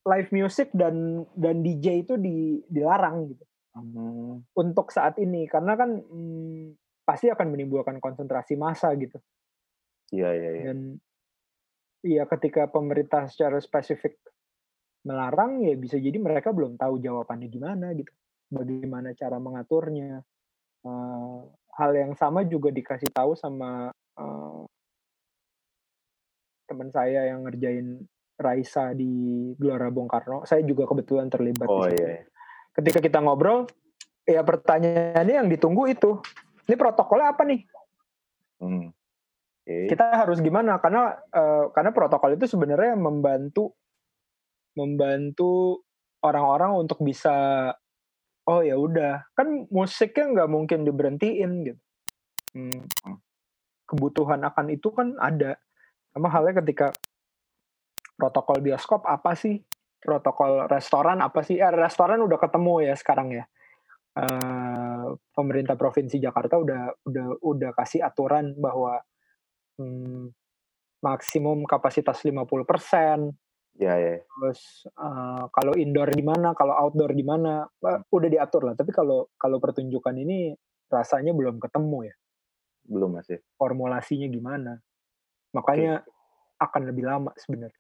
live 0.02 0.30
music 0.34 0.74
dan 0.74 1.28
dan 1.38 1.62
DJ 1.62 2.04
itu 2.08 2.18
di, 2.18 2.60
dilarang 2.66 3.32
gitu 3.32 3.46
hmm. 3.78 4.50
untuk 4.58 4.90
saat 4.90 5.20
ini 5.22 5.46
karena 5.46 5.78
kan 5.78 6.00
hmm, 6.00 6.76
pasti 7.06 7.30
akan 7.30 7.48
menimbulkan 7.54 8.02
konsentrasi 8.02 8.58
massa 8.58 8.92
gitu 8.98 9.20
iya 10.12 10.32
yeah, 10.32 10.34
iya 10.34 10.44
yeah, 10.44 10.54
yeah. 10.54 10.66
dan 10.72 10.78
iya 12.02 12.26
ketika 12.26 12.70
pemerintah 12.70 13.30
secara 13.30 13.62
spesifik 13.62 14.18
melarang 15.02 15.66
ya 15.66 15.74
bisa 15.74 15.98
jadi 15.98 16.18
mereka 16.22 16.54
belum 16.54 16.78
tahu 16.78 17.02
jawabannya 17.02 17.50
gimana 17.50 17.90
gitu 17.98 18.14
bagaimana 18.52 19.16
cara 19.16 19.40
mengaturnya. 19.40 20.22
Uh, 20.82 21.46
hal 21.78 21.92
yang 21.96 22.14
sama 22.20 22.44
juga 22.44 22.74
dikasih 22.74 23.08
tahu 23.16 23.38
sama 23.38 23.94
uh, 24.20 24.62
teman 26.68 26.92
saya 26.92 27.32
yang 27.32 27.48
ngerjain 27.48 28.04
Raisa 28.36 28.92
di 28.92 29.54
Gelora 29.56 29.88
Bung 29.94 30.12
Karno. 30.12 30.44
Saya 30.44 30.66
juga 30.68 30.84
kebetulan 30.90 31.32
terlibat. 31.32 31.70
Oh 31.70 31.88
iya, 31.88 32.22
iya. 32.22 32.24
Ketika 32.76 33.00
kita 33.00 33.22
ngobrol, 33.22 33.70
ya 34.26 34.42
pertanyaannya 34.42 35.36
yang 35.46 35.50
ditunggu 35.52 35.92
itu, 35.92 36.20
ini 36.66 36.76
protokolnya 36.76 37.36
apa 37.36 37.44
nih? 37.46 37.62
Hmm. 38.58 38.90
Okay. 39.62 39.86
Kita 39.94 40.26
harus 40.26 40.42
gimana? 40.42 40.82
Karena 40.82 41.14
uh, 41.14 41.70
karena 41.70 41.94
protokol 41.94 42.34
itu 42.34 42.50
sebenarnya 42.50 42.98
membantu 42.98 43.78
membantu 44.74 45.86
orang-orang 46.26 46.82
untuk 46.82 47.02
bisa 47.06 47.70
oh 48.50 48.62
ya 48.66 48.74
udah. 48.74 49.30
Kan 49.38 49.70
musiknya 49.70 50.26
nggak 50.34 50.50
mungkin 50.50 50.80
diberhentiin 50.86 51.52
gitu. 51.66 51.82
Hmm. 52.52 52.84
kebutuhan 53.88 54.44
akan 54.48 54.72
itu 54.72 54.88
kan 54.92 55.20
ada. 55.20 55.60
Sama 56.16 56.32
halnya 56.32 56.64
ketika 56.64 56.96
protokol 58.16 58.64
bioskop 58.64 59.04
apa 59.04 59.36
sih? 59.36 59.60
Protokol 60.00 60.68
restoran 60.72 61.20
apa 61.20 61.44
sih? 61.44 61.60
Eh, 61.60 61.76
restoran 61.76 62.24
udah 62.24 62.40
ketemu 62.40 62.88
ya 62.88 62.96
sekarang 62.96 63.36
ya. 63.36 63.44
Uh, 64.12 65.16
pemerintah 65.32 65.80
provinsi 65.80 66.20
Jakarta 66.20 66.60
udah 66.60 66.92
udah 67.08 67.26
udah 67.44 67.72
kasih 67.76 68.04
aturan 68.04 68.56
bahwa 68.60 69.00
hmm, 69.80 70.34
maksimum 71.04 71.64
kapasitas 71.68 72.20
50% 72.24 73.32
Ya, 73.80 73.96
ya. 73.96 74.20
Terus 74.20 74.84
uh, 75.00 75.48
kalau 75.54 75.72
indoor 75.80 76.12
di 76.12 76.24
mana, 76.26 76.52
kalau 76.52 76.76
outdoor 76.76 77.16
di 77.16 77.24
mana, 77.24 77.64
uh, 77.64 78.00
udah 78.12 78.30
diatur 78.30 78.68
lah. 78.68 78.76
Tapi 78.76 78.92
kalau 78.92 79.32
kalau 79.40 79.64
pertunjukan 79.64 80.12
ini 80.20 80.52
rasanya 80.92 81.32
belum 81.32 81.62
ketemu 81.62 82.12
ya. 82.12 82.16
Belum 82.84 83.16
masih. 83.16 83.40
Formulasinya 83.56 84.28
gimana? 84.28 84.76
Makanya 85.56 86.04
okay. 86.04 86.66
akan 86.68 86.82
lebih 86.92 87.04
lama 87.08 87.32
sebenarnya. 87.40 87.80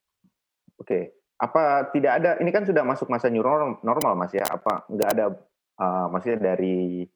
Oke. 0.79 0.87
Okay. 0.87 1.03
Apa 1.41 1.89
tidak 1.89 2.21
ada? 2.21 2.31
Ini 2.37 2.51
kan 2.53 2.63
sudah 2.69 2.85
masuk 2.85 3.09
masa 3.09 3.25
new 3.27 3.41
normal, 3.41 4.13
mas 4.13 4.31
ya? 4.31 4.45
Apa 4.45 4.85
nggak 4.87 5.09
ada? 5.17 5.25
Uh, 5.81 6.05
maksudnya 6.13 6.53
dari 6.53 7.09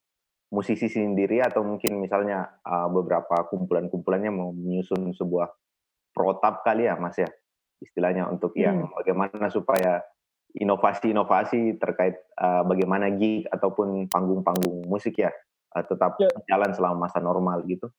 musisi 0.53 0.87
sendiri 0.87 1.41
atau 1.41 1.65
mungkin 1.65 1.97
misalnya 1.97 2.61
uh, 2.61 2.89
beberapa 2.89 3.49
kumpulan-kumpulannya 3.49 4.31
mau 4.31 4.53
menyusun 4.53 5.13
sebuah 5.15 5.49
protap 6.13 6.61
kali 6.63 6.87
ya, 6.87 6.95
mas 6.95 7.17
ya? 7.17 7.29
istilahnya 7.83 8.31
untuk 8.31 8.55
hmm. 8.55 8.61
yang 8.61 8.77
bagaimana 8.91 9.51
supaya 9.51 9.99
inovasi-inovasi 10.55 11.75
terkait 11.75 12.15
uh, 12.39 12.63
bagaimana 12.63 13.11
gig 13.11 13.43
ataupun 13.51 14.07
panggung-panggung 14.07 14.87
musik 14.87 15.19
ya 15.19 15.31
uh, 15.75 15.83
tetap 15.83 16.15
Ya. 16.15 16.31
jalan 16.47 16.71
selama 16.71 17.07
masa 17.07 17.19
normal 17.19 17.67
gitu. 17.67 17.91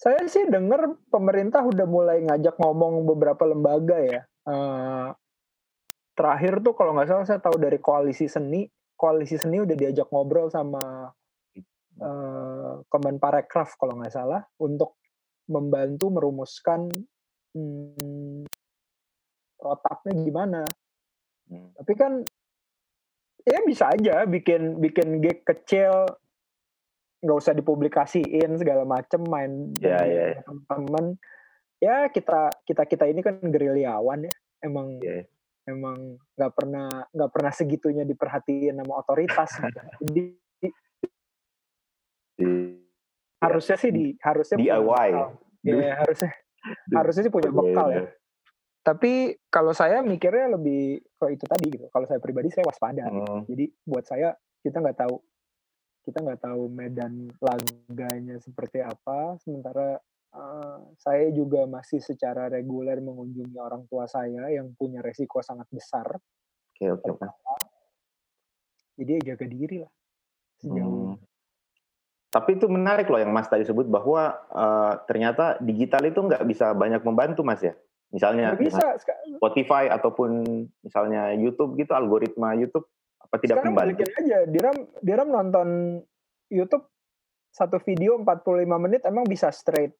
Saya 0.00 0.24
sih 0.32 0.48
dengar 0.48 0.96
pemerintah 1.12 1.60
udah 1.60 1.84
mulai 1.84 2.24
ngajak 2.24 2.56
ngomong 2.56 3.04
beberapa 3.04 3.44
lembaga 3.44 4.00
ya. 4.00 4.24
Eh, 4.48 5.08
terakhir 6.16 6.64
tuh 6.64 6.72
kalau 6.72 6.96
nggak 6.96 7.04
salah 7.04 7.28
saya 7.28 7.36
tahu 7.36 7.60
dari 7.60 7.76
koalisi 7.76 8.24
seni, 8.24 8.64
koalisi 8.96 9.36
seni 9.36 9.60
udah 9.60 9.76
diajak 9.76 10.08
ngobrol 10.08 10.48
sama 10.48 11.12
eh, 12.00 12.72
Kemenparekraf 12.88 13.76
kalau 13.76 14.00
nggak 14.00 14.14
salah 14.14 14.42
untuk 14.60 14.96
membantu 15.50 16.08
merumuskan 16.08 16.88
hmm, 17.52 18.46
protapnya 19.60 20.12
gimana. 20.24 20.62
Hmm. 21.50 21.70
Tapi 21.76 21.92
kan 21.98 22.12
ya 23.44 23.58
bisa 23.64 23.90
aja 23.90 24.24
bikin 24.28 24.78
bikin 24.78 25.20
gig 25.24 25.42
kecil 25.44 26.06
nggak 27.20 27.36
usah 27.36 27.52
dipublikasiin 27.52 28.56
segala 28.56 28.88
macem 28.88 29.20
main 29.28 29.68
Ya, 29.76 30.00
berdua 30.00 30.08
ya, 30.08 30.26
sama 30.44 30.60
teman-teman 30.64 31.06
ya 31.80 31.96
kita 32.08 32.40
kita 32.64 32.82
kita 32.88 33.04
ini 33.08 33.20
kan 33.20 33.40
gerilyawan 33.44 34.28
ya 34.28 34.32
emang 34.64 35.00
Ya, 35.00 35.24
emang 35.68 36.16
nggak 36.36 36.52
pernah 36.56 36.88
nggak 37.12 37.30
pernah 37.32 37.52
segitunya 37.52 38.04
diperhatiin 38.08 38.80
sama 38.80 38.92
otoritas 39.00 39.50
gitu. 39.52 39.80
jadi 40.04 40.12
di- 40.12 40.49
harusnya 43.40 43.76
sih 43.80 43.90
di 43.90 44.16
harusnya 44.20 44.56
DIY. 44.60 45.08
ya 45.64 45.96
harusnya 46.04 46.30
harusnya 46.92 47.22
sih 47.28 47.32
punya 47.32 47.50
bekal 47.52 47.88
ya 47.92 48.04
tapi 48.80 49.36
kalau 49.52 49.76
saya 49.76 50.00
mikirnya 50.00 50.56
lebih 50.56 51.04
ke 51.20 51.36
itu 51.36 51.44
tadi 51.44 51.66
gitu 51.68 51.86
kalau 51.92 52.08
saya 52.08 52.16
pribadi 52.16 52.48
saya 52.48 52.64
waspada 52.64 53.04
Hmm, 53.12 53.44
Jadi 53.44 53.68
buat 53.84 54.08
saya 54.08 54.32
kita 54.64 54.80
nggak 54.80 54.98
tahu 55.04 55.20
kita 56.00 56.18
nggak 56.24 56.40
tahu 56.40 56.62
medan 56.72 57.28
laganya 57.44 58.40
seperti 58.40 58.80
apa. 58.80 59.36
Sementara 59.44 60.00
eh, 60.32 60.78
saya 60.96 61.28
juga 61.28 61.68
masih 61.68 62.00
secara 62.00 62.48
reguler 62.48 63.04
mengunjungi 63.04 63.56
orang 63.60 63.84
tua 63.84 64.08
saya 64.08 64.48
yang 64.48 64.72
punya 64.74 65.04
resiko 65.04 65.44
sangat 65.44 65.68
besar. 65.68 66.16
Oke 66.72 66.88
oke 66.88 67.20
oke. 67.20 67.28
Jadi 68.96 69.10
ya 69.16 69.22
jaga 69.32 69.46
diri 69.48 69.76
lah 69.84 69.92
sejauh. 70.60 70.99
Tapi 72.30 72.62
itu 72.62 72.70
menarik 72.70 73.10
loh 73.10 73.18
yang 73.18 73.34
Mas 73.34 73.50
tadi 73.50 73.66
sebut 73.66 73.90
bahwa 73.90 74.38
eh, 74.54 74.92
ternyata 75.10 75.58
digital 75.58 76.06
itu 76.06 76.22
nggak 76.22 76.46
bisa 76.46 76.70
banyak 76.78 77.02
membantu 77.02 77.42
Mas 77.42 77.58
ya. 77.60 77.74
Misalnya 78.10 78.54
bisa. 78.54 78.98
Spotify 79.38 79.90
ataupun 79.90 80.46
misalnya 80.82 81.34
YouTube 81.34 81.78
gitu 81.78 81.94
algoritma 81.94 82.54
YouTube 82.54 82.86
apa 83.18 83.38
tidak 83.38 83.62
Sekarang 83.62 83.74
membantu? 83.74 84.02
balikin 84.02 84.10
aja. 84.14 84.38
Diram 84.46 84.76
Diram 85.02 85.28
nonton 85.30 85.68
YouTube 86.50 86.86
satu 87.50 87.82
video 87.82 88.18
45 88.22 88.66
menit 88.78 89.02
emang 89.06 89.26
bisa 89.26 89.50
straight. 89.50 89.94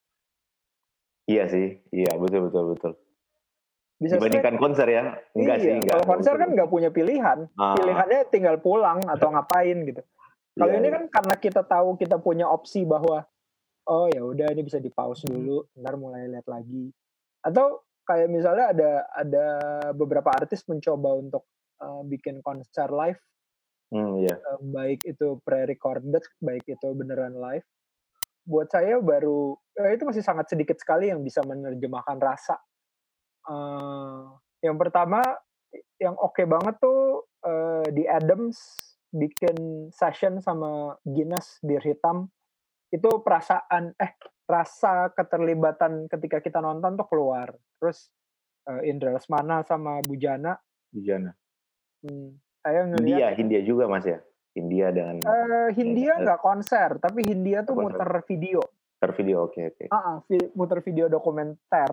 Iya 1.30 1.46
sih, 1.46 1.78
iya 1.94 2.14
betul 2.18 2.50
betul 2.50 2.74
betul. 2.74 2.92
Bisa 4.02 4.18
straight. 4.18 4.34
Dibandingkan 4.34 4.54
konser 4.58 4.86
ya, 4.90 5.14
enggak 5.34 5.56
iya. 5.58 5.62
sih 5.62 5.70
enggak. 5.78 5.94
Kalau 5.98 6.06
konser 6.10 6.34
kan 6.34 6.48
nggak 6.50 6.70
punya 6.70 6.90
pilihan. 6.90 7.38
Ah, 7.54 7.74
Pilihannya 7.78 8.20
tinggal 8.30 8.58
pulang 8.58 8.98
atau 9.06 9.30
ngapain 9.34 9.78
gitu. 9.86 10.02
Kalau 10.60 10.72
iya, 10.76 10.80
ini 10.84 10.88
kan 10.92 11.04
karena 11.08 11.34
kita 11.40 11.62
tahu 11.64 11.96
kita 11.96 12.20
punya 12.20 12.44
opsi 12.44 12.84
bahwa 12.84 13.24
oh 13.88 14.06
ya 14.12 14.20
udah 14.20 14.52
ini 14.52 14.60
bisa 14.60 14.76
di 14.76 14.92
pause 14.92 15.24
Hmm. 15.24 15.32
dulu, 15.40 15.58
ntar 15.80 15.96
mulai 15.96 16.28
lihat 16.28 16.44
lagi. 16.44 16.92
Atau 17.40 17.80
kayak 18.04 18.28
misalnya 18.28 18.76
ada 18.76 18.90
ada 19.16 19.46
beberapa 19.96 20.28
artis 20.28 20.68
mencoba 20.68 21.16
untuk 21.16 21.48
uh, 21.80 22.04
bikin 22.04 22.44
konser 22.44 22.92
live, 22.92 23.20
Hmm, 23.90 24.20
iya. 24.22 24.36
uh, 24.36 24.60
baik 24.60 25.02
itu 25.08 25.40
pre-recorded, 25.42 26.22
baik 26.44 26.68
itu 26.68 26.88
beneran 26.92 27.40
live. 27.40 27.64
Buat 28.44 28.68
saya 28.70 29.00
baru 29.00 29.56
eh, 29.80 29.96
itu 29.96 30.04
masih 30.04 30.22
sangat 30.22 30.52
sedikit 30.52 30.76
sekali 30.76 31.08
yang 31.08 31.24
bisa 31.24 31.40
menerjemahkan 31.40 32.18
rasa. 32.20 32.60
Uh, 33.48 34.36
yang 34.60 34.76
pertama 34.76 35.24
yang 35.96 36.12
oke 36.20 36.44
banget 36.44 36.76
tuh 36.82 37.24
uh, 37.46 37.86
di 37.88 38.04
Adams 38.04 38.58
bikin 39.10 39.90
session 39.90 40.38
sama 40.38 40.94
Guinness 41.02 41.58
bir 41.62 41.82
hitam 41.82 42.30
itu 42.90 43.10
perasaan 43.22 43.94
eh 43.98 44.14
rasa 44.50 45.14
keterlibatan 45.14 46.10
ketika 46.10 46.42
kita 46.42 46.58
nonton 46.58 46.98
tuh 46.98 47.06
keluar 47.06 47.54
terus 47.78 48.10
uh, 48.66 48.82
Indra 48.82 49.14
Lesmana 49.14 49.62
sama 49.62 50.02
Bujana 50.02 50.58
Bujana. 50.90 51.30
hmm, 52.02 52.34
saya 52.62 52.82
Hindia, 52.86 52.98
ngelihat 52.98 53.32
Hindia 53.38 53.60
juga 53.62 53.86
Mas 53.86 54.06
ya. 54.06 54.18
Hindia 54.50 54.90
dengan 54.90 55.22
eh, 55.22 55.68
Hindia 55.78 56.18
nggak 56.18 56.42
konser 56.42 56.98
tapi 56.98 57.22
Hindia 57.22 57.62
tuh 57.62 57.78
Konser. 57.78 58.02
muter 58.02 58.10
video 58.26 58.60
ter 59.00 59.10
video 59.14 59.46
oke 59.46 59.60
oke. 59.70 59.84
ah 59.94 59.96
ah, 59.96 60.16
vi- 60.26 60.50
muter 60.58 60.82
video 60.82 61.06
dokumenter 61.06 61.90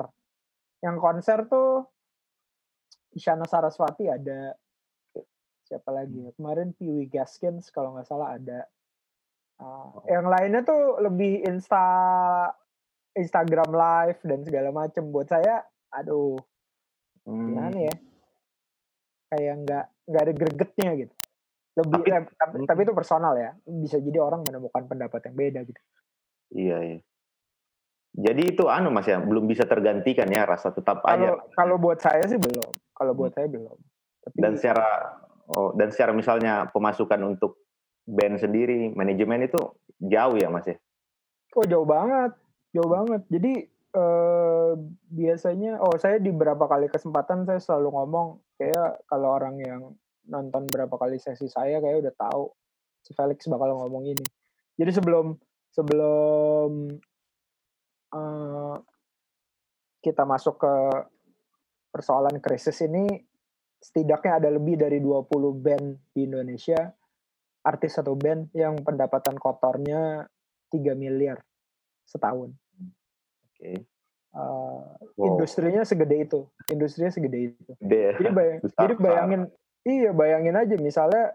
yang 0.82 0.98
konser 0.98 1.46
tuh 1.46 1.86
Isyana 3.14 3.46
Saraswati 3.46 4.10
ada 4.10 4.58
siapa 5.68 5.92
lagi 5.92 6.24
ya? 6.24 6.32
kemarin 6.34 6.72
Piwi 6.72 7.06
Gaskins 7.06 7.68
kalau 7.70 7.94
nggak 7.94 8.08
salah 8.08 8.40
ada. 8.40 8.64
Ah, 9.58 9.90
yang 10.08 10.26
lainnya 10.26 10.62
tuh 10.62 11.02
lebih 11.02 11.44
insta 11.44 11.84
Instagram 13.12 13.70
live 13.70 14.20
dan 14.24 14.40
segala 14.42 14.70
macem. 14.72 15.04
Buat 15.08 15.28
saya 15.28 15.62
aduh 15.90 16.40
Hmm. 17.24 17.52
gimana 17.52 17.78
ya? 17.84 17.96
Kayak 19.28 19.56
nggak 19.60 19.86
nggak 20.08 20.22
ada 20.24 20.34
gregetnya 20.34 20.90
gitu. 20.96 21.14
Lebih 21.76 22.00
Tapi- 22.00 22.10
eh, 22.10 22.24
tapi, 22.34 22.56
tapi 22.64 22.80
itu 22.82 22.94
personal 22.96 23.34
ya. 23.36 23.52
Bisa 23.62 24.00
jadi 24.00 24.18
orang 24.18 24.42
menemukan 24.42 24.88
pendapat 24.88 25.20
yang 25.28 25.36
beda 25.36 25.60
gitu. 25.68 25.82
Iya 26.56 26.78
iya. 26.82 27.00
Jadi 28.18 28.56
itu 28.56 28.66
anu 28.66 28.90
Mas 28.90 29.06
ya, 29.06 29.20
belum 29.20 29.46
bisa 29.46 29.68
tergantikan 29.68 30.26
ya 30.26 30.42
rasa 30.42 30.72
tetap 30.72 31.04
kalau 31.04 31.38
aja. 31.38 31.54
kalau 31.54 31.76
buat 31.78 32.00
saya 32.00 32.24
sih 32.26 32.40
belum. 32.40 32.72
Kalau 32.96 33.14
buat 33.14 33.30
saya 33.30 33.46
belum. 33.46 33.78
Tapi 34.24 34.38
Dan 34.40 34.58
secara 34.58 34.88
oh, 35.52 35.72
dan 35.76 35.92
secara 35.92 36.12
misalnya 36.12 36.68
pemasukan 36.72 37.20
untuk 37.24 37.64
band 38.08 38.40
sendiri, 38.40 38.96
manajemen 38.96 39.48
itu 39.48 39.60
jauh 40.00 40.36
ya 40.38 40.48
Mas 40.48 40.68
ya. 40.70 40.78
oh 41.58 41.66
jauh 41.66 41.88
banget 41.88 42.38
jauh 42.76 42.90
banget 42.90 43.22
jadi 43.34 43.54
eh, 43.98 44.72
biasanya 45.10 45.82
oh 45.82 45.96
saya 45.98 46.22
di 46.22 46.30
beberapa 46.30 46.70
kali 46.70 46.92
kesempatan 46.92 47.50
saya 47.50 47.58
selalu 47.58 47.98
ngomong 47.98 48.28
kayak 48.62 49.02
kalau 49.10 49.34
orang 49.34 49.58
yang 49.58 49.82
nonton 50.28 50.68
berapa 50.70 50.94
kali 50.94 51.18
sesi 51.18 51.50
saya 51.50 51.82
kayak 51.82 52.06
udah 52.06 52.14
tahu 52.14 52.44
si 53.02 53.16
Felix 53.16 53.48
bakal 53.50 53.74
ngomong 53.74 54.06
ini 54.06 54.26
jadi 54.78 54.92
sebelum 54.94 55.34
sebelum 55.74 56.70
eh, 58.14 58.76
kita 60.06 60.24
masuk 60.30 60.62
ke 60.62 60.74
persoalan 61.90 62.38
krisis 62.38 62.78
ini 62.86 63.08
setidaknya 63.78 64.42
ada 64.42 64.50
lebih 64.50 64.76
dari 64.80 64.98
20 65.00 65.30
band 65.64 65.86
di 66.14 66.26
Indonesia 66.26 66.92
artis 67.68 68.00
satu 68.00 68.16
band 68.16 68.56
yang 68.56 68.80
pendapatan 68.80 69.36
kotornya 69.36 70.24
3 70.72 70.96
miliar 70.96 71.40
setahun. 72.08 72.56
Oke. 73.52 73.84
Uh, 74.32 74.98
Wow. 75.18 75.34
Industrinya 75.34 75.82
segede 75.82 76.30
itu, 76.30 76.46
industrinya 76.70 77.10
segede 77.10 77.50
itu. 77.50 77.72
Gede 77.82 77.98
ya. 77.98 78.12
Jadi, 78.22 78.30
bayang, 78.38 78.60
Besar, 78.62 78.82
jadi 78.86 78.94
bayangin, 79.02 79.42
iya 79.82 80.12
bayangin 80.14 80.54
aja 80.54 80.76
misalnya 80.78 81.26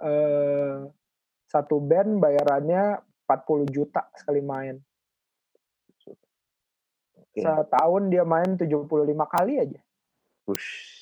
eh, 0.00 0.88
satu 1.52 1.76
band 1.76 2.24
bayarannya 2.24 3.04
40 3.28 3.68
juta 3.68 4.08
sekali 4.16 4.40
main. 4.40 4.80
Oke. 7.20 7.40
Setahun 7.44 8.02
dia 8.08 8.24
main 8.24 8.56
75 8.56 8.88
kali 9.28 9.60
aja. 9.60 9.80
Wush. 10.48 11.01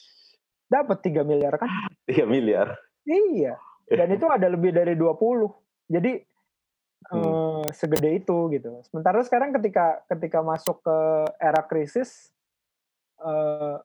Dapat 0.70 0.98
3 1.02 1.26
miliar 1.26 1.58
kan? 1.58 1.68
3 2.08 2.24
miliar. 2.24 2.78
Iya. 3.02 3.58
Dan 3.90 4.08
itu 4.14 4.26
ada 4.30 4.46
lebih 4.46 4.70
dari 4.70 4.94
20. 4.94 5.50
Jadi 5.90 6.30
Hmm. 7.00 7.64
eh, 7.64 7.66
segede 7.72 8.20
itu 8.20 8.52
gitu. 8.52 8.76
Sementara 8.84 9.24
sekarang 9.24 9.56
ketika 9.56 10.04
ketika 10.04 10.44
masuk 10.44 10.84
ke 10.84 10.96
era 11.40 11.64
krisis 11.64 12.28
eh, 13.18 13.76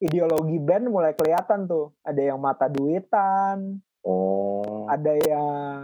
ideologi 0.00 0.56
band 0.58 0.88
mulai 0.88 1.12
kelihatan 1.12 1.68
tuh. 1.68 1.92
Ada 2.00 2.32
yang 2.32 2.40
mata 2.40 2.66
duitan, 2.66 3.78
Oh. 4.00 4.88
ada 4.88 5.12
yang 5.28 5.80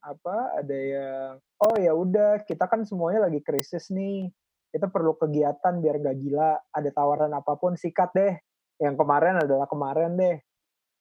apa? 0.00 0.56
Ada 0.56 0.76
yang 0.76 1.28
oh 1.60 1.74
ya 1.76 1.92
udah 1.92 2.44
kita 2.48 2.64
kan 2.64 2.84
semuanya 2.84 3.28
lagi 3.28 3.44
krisis 3.44 3.92
nih. 3.92 4.32
Kita 4.72 4.88
perlu 4.88 5.12
kegiatan 5.14 5.84
biar 5.84 6.00
gak 6.00 6.16
gila. 6.16 6.64
Ada 6.72 6.90
tawaran 6.96 7.32
apa 7.36 7.60
pun 7.60 7.76
sikat 7.76 8.08
deh. 8.16 8.34
Yang 8.80 8.94
kemarin 9.00 9.34
adalah 9.42 9.66
kemarin 9.68 10.10
deh. 10.16 10.36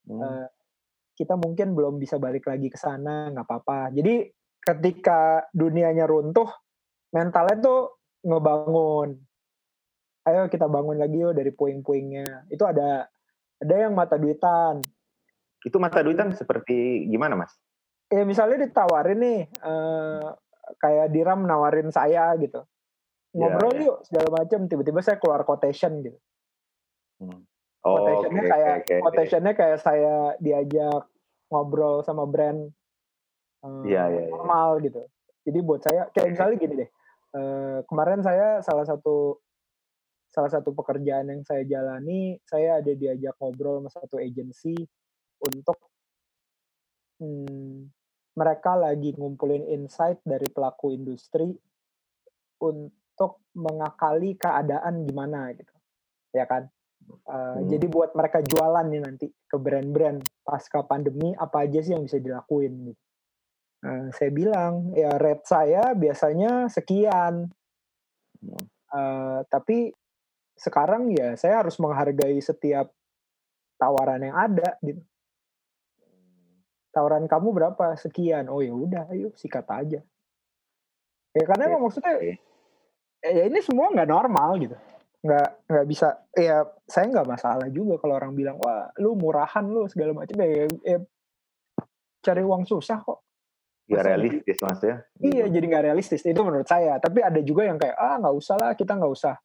Hmm. 0.10 0.22
Eh, 0.22 0.48
kita 1.16 1.38
mungkin 1.38 1.78
belum 1.78 2.02
bisa 2.02 2.18
balik 2.18 2.50
lagi 2.50 2.68
ke 2.72 2.80
sana, 2.80 3.30
nggak 3.30 3.46
apa-apa. 3.46 3.94
Jadi 3.94 4.26
ketika 4.62 5.46
dunianya 5.54 6.10
runtuh, 6.10 6.50
mentalnya 7.14 7.58
tuh 7.62 7.82
ngebangun. 8.26 9.10
Ayo 10.22 10.46
kita 10.50 10.70
bangun 10.70 11.02
lagi 11.02 11.18
yuk 11.18 11.34
dari 11.34 11.50
puing-puingnya. 11.50 12.50
Itu 12.50 12.66
ada 12.66 13.10
ada 13.62 13.76
yang 13.78 13.94
mata 13.94 14.18
duitan. 14.18 14.82
Itu 15.62 15.78
mata 15.78 16.02
duitan 16.02 16.34
seperti 16.34 17.06
gimana 17.10 17.38
Mas? 17.38 17.54
Ya 18.10 18.26
misalnya 18.26 18.66
ditawarin 18.66 19.20
nih, 19.22 19.42
eh, 19.50 20.28
kayak 20.82 21.14
Diram 21.14 21.46
nawarin 21.46 21.90
saya 21.90 22.34
gitu 22.38 22.66
ngobrol 23.32 23.76
yeah. 23.76 23.86
yuk 23.88 23.98
segala 24.08 24.30
macam 24.44 24.60
tiba-tiba 24.68 25.00
saya 25.04 25.18
keluar 25.20 25.44
quotation 25.48 26.04
gitu 26.04 26.20
Hmm. 27.22 27.46
Oh, 27.82 27.98
quotationnya 27.98 28.44
oke, 28.46 28.52
kayak 28.54 28.76
oke. 28.78 28.96
quotationnya 29.02 29.54
kayak 29.58 29.80
saya 29.82 30.15
diajak 30.38 31.02
ngobrol 31.50 32.06
sama 32.06 32.30
brand 32.30 32.70
Iya, 33.62 34.10
iya, 34.10 34.22
iya. 34.26 34.34
normal 34.34 34.82
gitu 34.82 35.06
jadi 35.46 35.60
buat 35.62 35.82
saya 35.86 36.10
kayak 36.10 36.34
misalnya 36.34 36.56
gini 36.58 36.74
deh 36.82 36.89
eh, 37.38 37.80
kemarin 37.86 38.22
saya 38.26 38.58
salah 38.65 38.86
satu 38.86 39.38
salah 40.34 40.50
satu 40.50 40.74
pekerjaan 40.74 41.30
yang 41.30 41.41
saya 41.46 41.62
jalani 41.67 42.41
saya 42.48 42.82
ada 42.82 42.89
diajak 42.89 43.38
ngobrol 43.38 43.86
sama 43.86 43.89
satu 43.94 44.17
agensi 44.17 44.74
untuk 45.46 45.78
hmm, 47.22 47.86
mereka 48.34 48.74
lagi 48.80 49.13
ngumpulin 49.13 49.70
insight 49.70 50.17
dari 50.26 50.50
pelaku 50.50 50.98
industri 50.98 51.54
untuk 52.62 53.46
mengakali 53.54 54.34
keadaan 54.39 55.06
gimana 55.06 55.54
gitu 55.54 55.76
ya 56.34 56.50
kan 56.50 56.65
Uh, 57.28 57.60
Hmm. 57.62 57.68
Jadi 57.70 57.86
buat 57.88 58.12
mereka 58.18 58.44
jualan 58.44 58.86
nih 58.88 59.02
nanti 59.02 59.28
ke 59.28 59.58
brand-brand 59.58 60.20
pasca 60.44 60.84
pandemi 60.84 61.32
apa 61.36 61.64
aja 61.64 61.80
sih 61.80 61.96
yang 61.96 62.04
bisa 62.04 62.20
dilakuin 62.20 62.92
gitu. 62.92 63.02
Uh, 63.82 64.14
saya 64.14 64.30
bilang 64.30 64.94
ya 64.94 65.18
rate 65.18 65.46
saya 65.48 65.98
biasanya 65.98 66.70
sekian, 66.70 67.50
Hmm. 68.42 68.58
Uh, 68.92 69.40
tapi 69.48 69.94
sekarang 70.58 71.14
ya 71.14 71.38
saya 71.38 71.62
harus 71.64 71.78
menghargai 71.78 72.42
setiap 72.42 72.90
tawaran 73.78 74.22
yang 74.22 74.36
ada 74.36 74.82
gitu. 74.82 75.02
Tawaran 76.92 77.30
kamu 77.30 77.56
berapa? 77.56 77.96
Sekian. 77.96 78.52
Oh 78.52 78.60
ya 78.60 78.76
udah, 78.76 79.08
ayo 79.16 79.32
sikat 79.38 79.64
aja. 79.72 80.02
Ya 81.32 81.44
karena 81.48 81.64
Oke, 81.64 81.72
emang 81.72 81.82
maksudnya 81.88 82.14
eh, 82.20 82.38
ya 83.24 83.44
ini 83.48 83.64
semua 83.64 83.88
nggak 83.96 84.10
normal 84.12 84.60
gitu 84.60 84.76
nggak 85.22 85.70
nggak 85.70 85.86
bisa 85.86 86.18
ya 86.34 86.66
saya 86.90 87.06
nggak 87.14 87.30
masalah 87.30 87.70
juga 87.70 88.02
kalau 88.02 88.18
orang 88.18 88.34
bilang 88.34 88.58
wah 88.58 88.90
lu 88.98 89.14
murahan 89.14 89.62
lu 89.70 89.86
segala 89.86 90.18
macam 90.18 90.34
ya, 90.42 90.66
ya, 90.82 90.98
cari 92.26 92.42
uang 92.42 92.66
susah 92.66 93.02
kok. 93.02 93.22
Ya 93.90 94.02
Masa 94.02 94.08
realistis 94.14 94.58
mas 94.62 94.82
ya. 94.82 94.96
iya 95.20 95.46
jadi 95.52 95.66
nggak 95.68 95.86
realistis 95.90 96.22
itu 96.26 96.42
menurut 96.42 96.66
saya. 96.66 96.98
Tapi 96.98 97.22
ada 97.22 97.38
juga 97.46 97.70
yang 97.70 97.78
kayak 97.78 97.98
ah 97.98 98.18
nggak 98.18 98.36
usah 98.38 98.56
lah 98.58 98.72
kita 98.74 98.98
nggak 98.98 99.14
usah. 99.14 99.36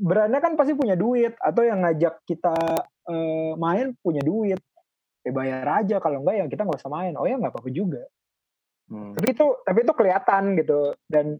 Brandnya 0.00 0.38
kan 0.38 0.54
pasti 0.54 0.72
punya 0.72 0.94
duit 0.94 1.34
atau 1.36 1.66
yang 1.66 1.82
ngajak 1.82 2.22
kita 2.24 2.56
eh, 3.10 3.52
main 3.58 3.92
punya 4.00 4.22
duit. 4.24 4.60
Ya 5.20 5.32
bayar 5.36 5.84
aja 5.84 6.00
kalau 6.00 6.24
enggak 6.24 6.36
ya 6.40 6.44
kita 6.48 6.62
nggak 6.64 6.80
usah 6.80 6.92
main. 6.92 7.12
Oh 7.20 7.28
ya 7.28 7.36
nggak 7.36 7.52
apa-apa 7.52 7.72
juga. 7.72 8.04
Hmm. 8.90 9.14
tapi 9.14 9.38
itu 9.38 9.46
tapi 9.62 9.86
itu 9.86 9.94
kelihatan 9.94 10.58
gitu 10.58 10.98
dan 11.06 11.38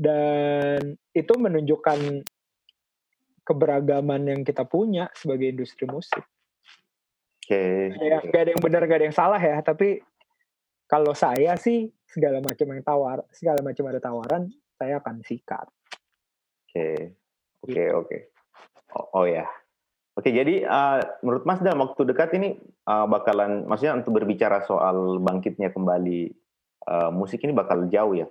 dan 0.00 0.96
itu 1.12 1.32
menunjukkan 1.36 2.24
keberagaman 3.44 4.24
yang 4.24 4.40
kita 4.42 4.64
punya 4.64 5.12
sebagai 5.14 5.52
industri 5.52 5.84
musik 5.86 6.24
Oke. 7.44 7.92
ya 8.00 8.24
gak 8.24 8.42
ada 8.48 8.50
yang 8.56 8.62
benar 8.64 8.82
gak 8.88 8.98
ada 9.04 9.06
yang 9.12 9.16
salah 9.16 9.40
ya 9.40 9.60
tapi 9.60 10.00
kalau 10.88 11.12
saya 11.12 11.56
sih 11.60 11.92
segala 12.08 12.40
macam 12.40 12.66
yang 12.72 12.82
tawar 12.82 13.22
segala 13.30 13.60
macam 13.60 13.84
ada 13.88 14.00
tawaran 14.00 14.48
saya 14.80 14.98
akan 14.98 15.20
sikat 15.20 15.68
Oke, 16.74 17.14
oke, 17.62 17.84
oke. 18.02 18.16
Oh, 18.98 19.22
oh 19.22 19.24
ya, 19.30 19.46
oke. 20.18 20.26
Jadi 20.26 20.66
uh, 20.66 20.98
menurut 21.22 21.46
Mas 21.46 21.62
dalam 21.62 21.86
waktu 21.86 22.02
dekat 22.02 22.34
ini 22.34 22.58
uh, 22.90 23.06
bakalan, 23.06 23.62
maksudnya 23.70 23.94
untuk 23.94 24.18
berbicara 24.18 24.66
soal 24.66 25.22
bangkitnya 25.22 25.70
kembali 25.70 26.34
uh, 26.90 27.14
musik 27.14 27.46
ini 27.46 27.54
bakal 27.54 27.86
jauh 27.86 28.18
ya? 28.18 28.26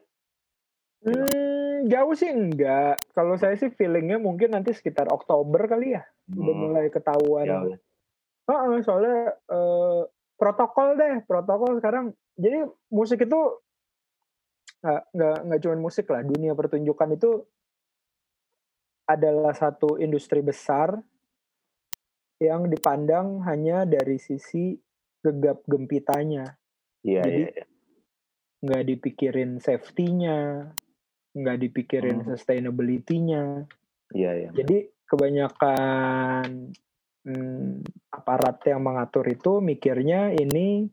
hmm, 1.08 1.43
jauh 1.84 2.15
sih 2.15 2.32
enggak 2.32 3.04
kalau 3.12 3.36
saya 3.36 3.56
sih 3.60 3.72
feelingnya 3.72 4.17
mungkin 4.19 4.56
nanti 4.56 4.72
sekitar 4.72 5.12
Oktober 5.12 5.67
kali 5.67 5.96
ya 5.96 6.04
udah 6.34 6.56
Hmm, 6.56 6.62
mulai 6.63 6.86
ketahuan 6.88 7.48
jauh. 7.48 7.76
Heeh, 8.43 8.76
soalnya 8.84 9.39
eh, 9.39 10.02
protokol 10.36 11.00
deh, 11.00 11.24
protokol 11.24 11.80
sekarang. 11.80 12.12
Jadi 12.36 12.67
musik 12.91 13.24
itu 13.24 13.39
nggak 14.84 15.04
nggak 15.15 15.38
nggak 15.48 15.60
cuma 15.63 15.76
musik 15.80 16.06
lah, 16.12 16.28
dunia 16.28 16.52
pertunjukan 16.52 17.15
itu 17.15 17.32
adalah 19.08 19.56
satu 19.56 19.96
industri 19.96 20.43
besar 20.43 21.00
yang 22.43 22.67
dipandang 22.67 23.39
hanya 23.48 23.88
dari 23.88 24.19
sisi 24.19 24.76
gegap 25.24 25.63
gempitanya, 25.63 26.60
Iya, 27.04 27.24
Jadi, 27.24 27.43
iya, 27.48 27.52
iya. 27.56 27.65
nggak 28.63 28.84
dipikirin 28.91 29.52
safety-nya, 29.63 30.72
nggak 31.34 31.58
dipikirin 31.60 32.22
Hmm. 32.22 32.28
sustainability-nya. 32.34 33.65
Iya, 34.13 34.32
iya. 34.38 34.50
Jadi 34.54 34.89
kebanyakan 35.10 36.74
hmm, 37.26 37.82
aparat 38.13 38.62
yang 38.69 38.82
mengatur 38.86 39.26
itu 39.26 39.58
mikirnya 39.58 40.34
ini 40.34 40.86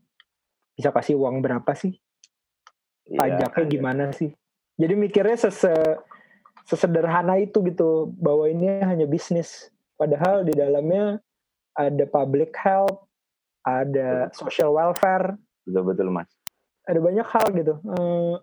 bisa 0.72 0.90
kasih 0.90 1.20
uang 1.20 1.44
berapa 1.44 1.72
sih? 1.76 1.92
Iya, 3.05 3.18
Pajaknya 3.20 3.64
iya. 3.66 3.72
gimana 3.72 4.05
sih? 4.16 4.31
Jadi 4.81 4.94
mikirnya 4.96 5.37
sese, 5.37 5.76
sesederhana 6.64 7.37
itu 7.37 7.61
gitu 7.66 8.09
bahwa 8.16 8.48
ini 8.48 8.81
hanya 8.81 9.05
bisnis. 9.05 9.68
Padahal 10.00 10.48
di 10.48 10.57
dalamnya 10.57 11.20
ada 11.76 12.05
public 12.09 12.57
health, 12.57 13.05
ada 13.61 14.33
social 14.33 14.72
welfare, 14.72 15.37
Betul, 15.68 15.85
betul 15.92 16.09
Mas. 16.09 16.33
ada 16.88 16.96
banyak 16.96 17.26
hal 17.29 17.46
gitu. 17.53 17.74
Eh, 17.85 18.35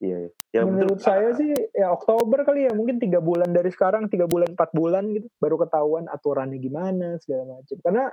Iya, 0.00 0.16
iya. 0.26 0.30
Ya, 0.50 0.66
menurut 0.66 0.98
betul. 0.98 1.06
saya 1.06 1.30
sih 1.38 1.54
ya 1.70 1.94
Oktober 1.94 2.42
kali 2.42 2.66
ya 2.66 2.74
mungkin 2.74 2.98
tiga 2.98 3.22
bulan 3.22 3.54
dari 3.54 3.70
sekarang 3.70 4.10
tiga 4.10 4.26
bulan 4.26 4.50
empat 4.50 4.74
bulan 4.74 5.06
gitu 5.14 5.30
baru 5.38 5.62
ketahuan 5.62 6.10
aturannya 6.10 6.58
gimana 6.58 7.22
segala 7.22 7.54
macam 7.54 7.78
karena 7.78 8.04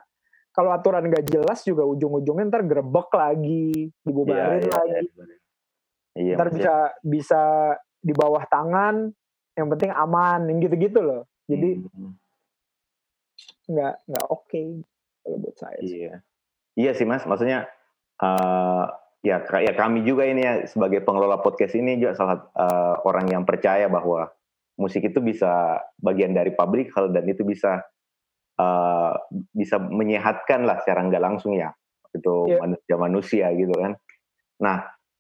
kalau 0.54 0.70
aturan 0.70 1.10
gak 1.10 1.26
jelas 1.26 1.66
juga 1.66 1.82
ujung-ujungnya 1.90 2.46
ntar 2.54 2.62
grebek 2.62 3.10
lagi 3.10 3.90
dibubarin 4.06 4.62
iya, 4.62 4.70
lagi 4.70 5.06
iya. 5.10 5.26
Iya, 6.14 6.34
ntar 6.38 6.48
ya. 6.50 6.54
bisa 6.54 6.76
bisa 7.02 7.42
di 7.98 8.14
bawah 8.14 8.46
tangan 8.46 9.10
yang 9.58 9.68
penting 9.74 9.90
aman 9.98 10.46
yang 10.46 10.62
gitu-gitu 10.62 11.02
loh 11.02 11.26
jadi 11.50 11.82
Hmm, 11.90 12.14
nggak 13.68 13.94
nggak 14.08 14.26
oke 14.32 14.62
kalau 15.28 15.38
buat 15.44 15.56
saya 15.60 15.80
sih. 15.84 16.08
Iya. 16.08 16.16
Iya 16.78 16.92
sih 16.94 17.06
Mas, 17.10 17.26
maksudnya 17.26 17.68
eh 18.22 18.86
ya 19.28 19.44
ya 19.44 19.74
kami 19.76 20.08
juga 20.08 20.24
ini 20.24 20.42
ya 20.42 20.54
sebagai 20.64 21.04
pengelola 21.04 21.44
podcast 21.44 21.76
ini 21.76 22.00
juga 22.00 22.16
salah 22.16 22.38
eh, 22.56 22.96
orang 23.04 23.28
yang 23.28 23.44
percaya 23.44 23.92
bahwa 23.92 24.32
musik 24.80 25.04
itu 25.04 25.20
bisa 25.20 25.82
bagian 26.00 26.32
dari 26.32 26.54
public 26.54 26.94
hal 26.96 27.12
dan 27.12 27.28
itu 27.28 27.44
bisa 27.44 27.84
eh, 28.56 29.14
bisa 29.52 29.78
menyehatkan 29.82 30.64
lah 30.64 30.80
secara 30.82 31.04
nggak 31.06 31.24
langsung 31.24 31.54
ya 31.60 31.76
itu 32.16 32.36
Iya. 32.50 32.60
manusia 32.64 32.96
manusia 32.96 33.46
gitu 33.54 33.74
kan. 33.76 33.94
Nah 34.64 34.78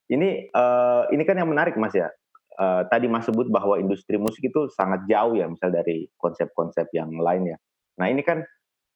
ini 0.10 0.48
eh, 0.50 1.04
ini 1.13 1.24
kan 1.28 1.36
yang 1.38 1.50
menarik 1.52 1.76
Mas 1.76 1.93
ya. 1.93 2.10
Eh, 2.58 2.82
tadi 2.89 3.06
Mas 3.06 3.28
sebut 3.28 3.52
bahwa 3.54 3.78
industri 3.78 4.17
musik 4.17 4.50
itu 4.50 4.65
sangat 4.74 5.06
jauh 5.06 5.38
ya 5.38 5.46
misal 5.46 5.70
dari 5.70 6.10
konsep-konsep 6.17 6.89
yang 6.96 7.13
lain 7.22 7.54
ya. 7.54 7.58
Nah 8.02 8.08
ini 8.10 8.22
kan 8.26 8.41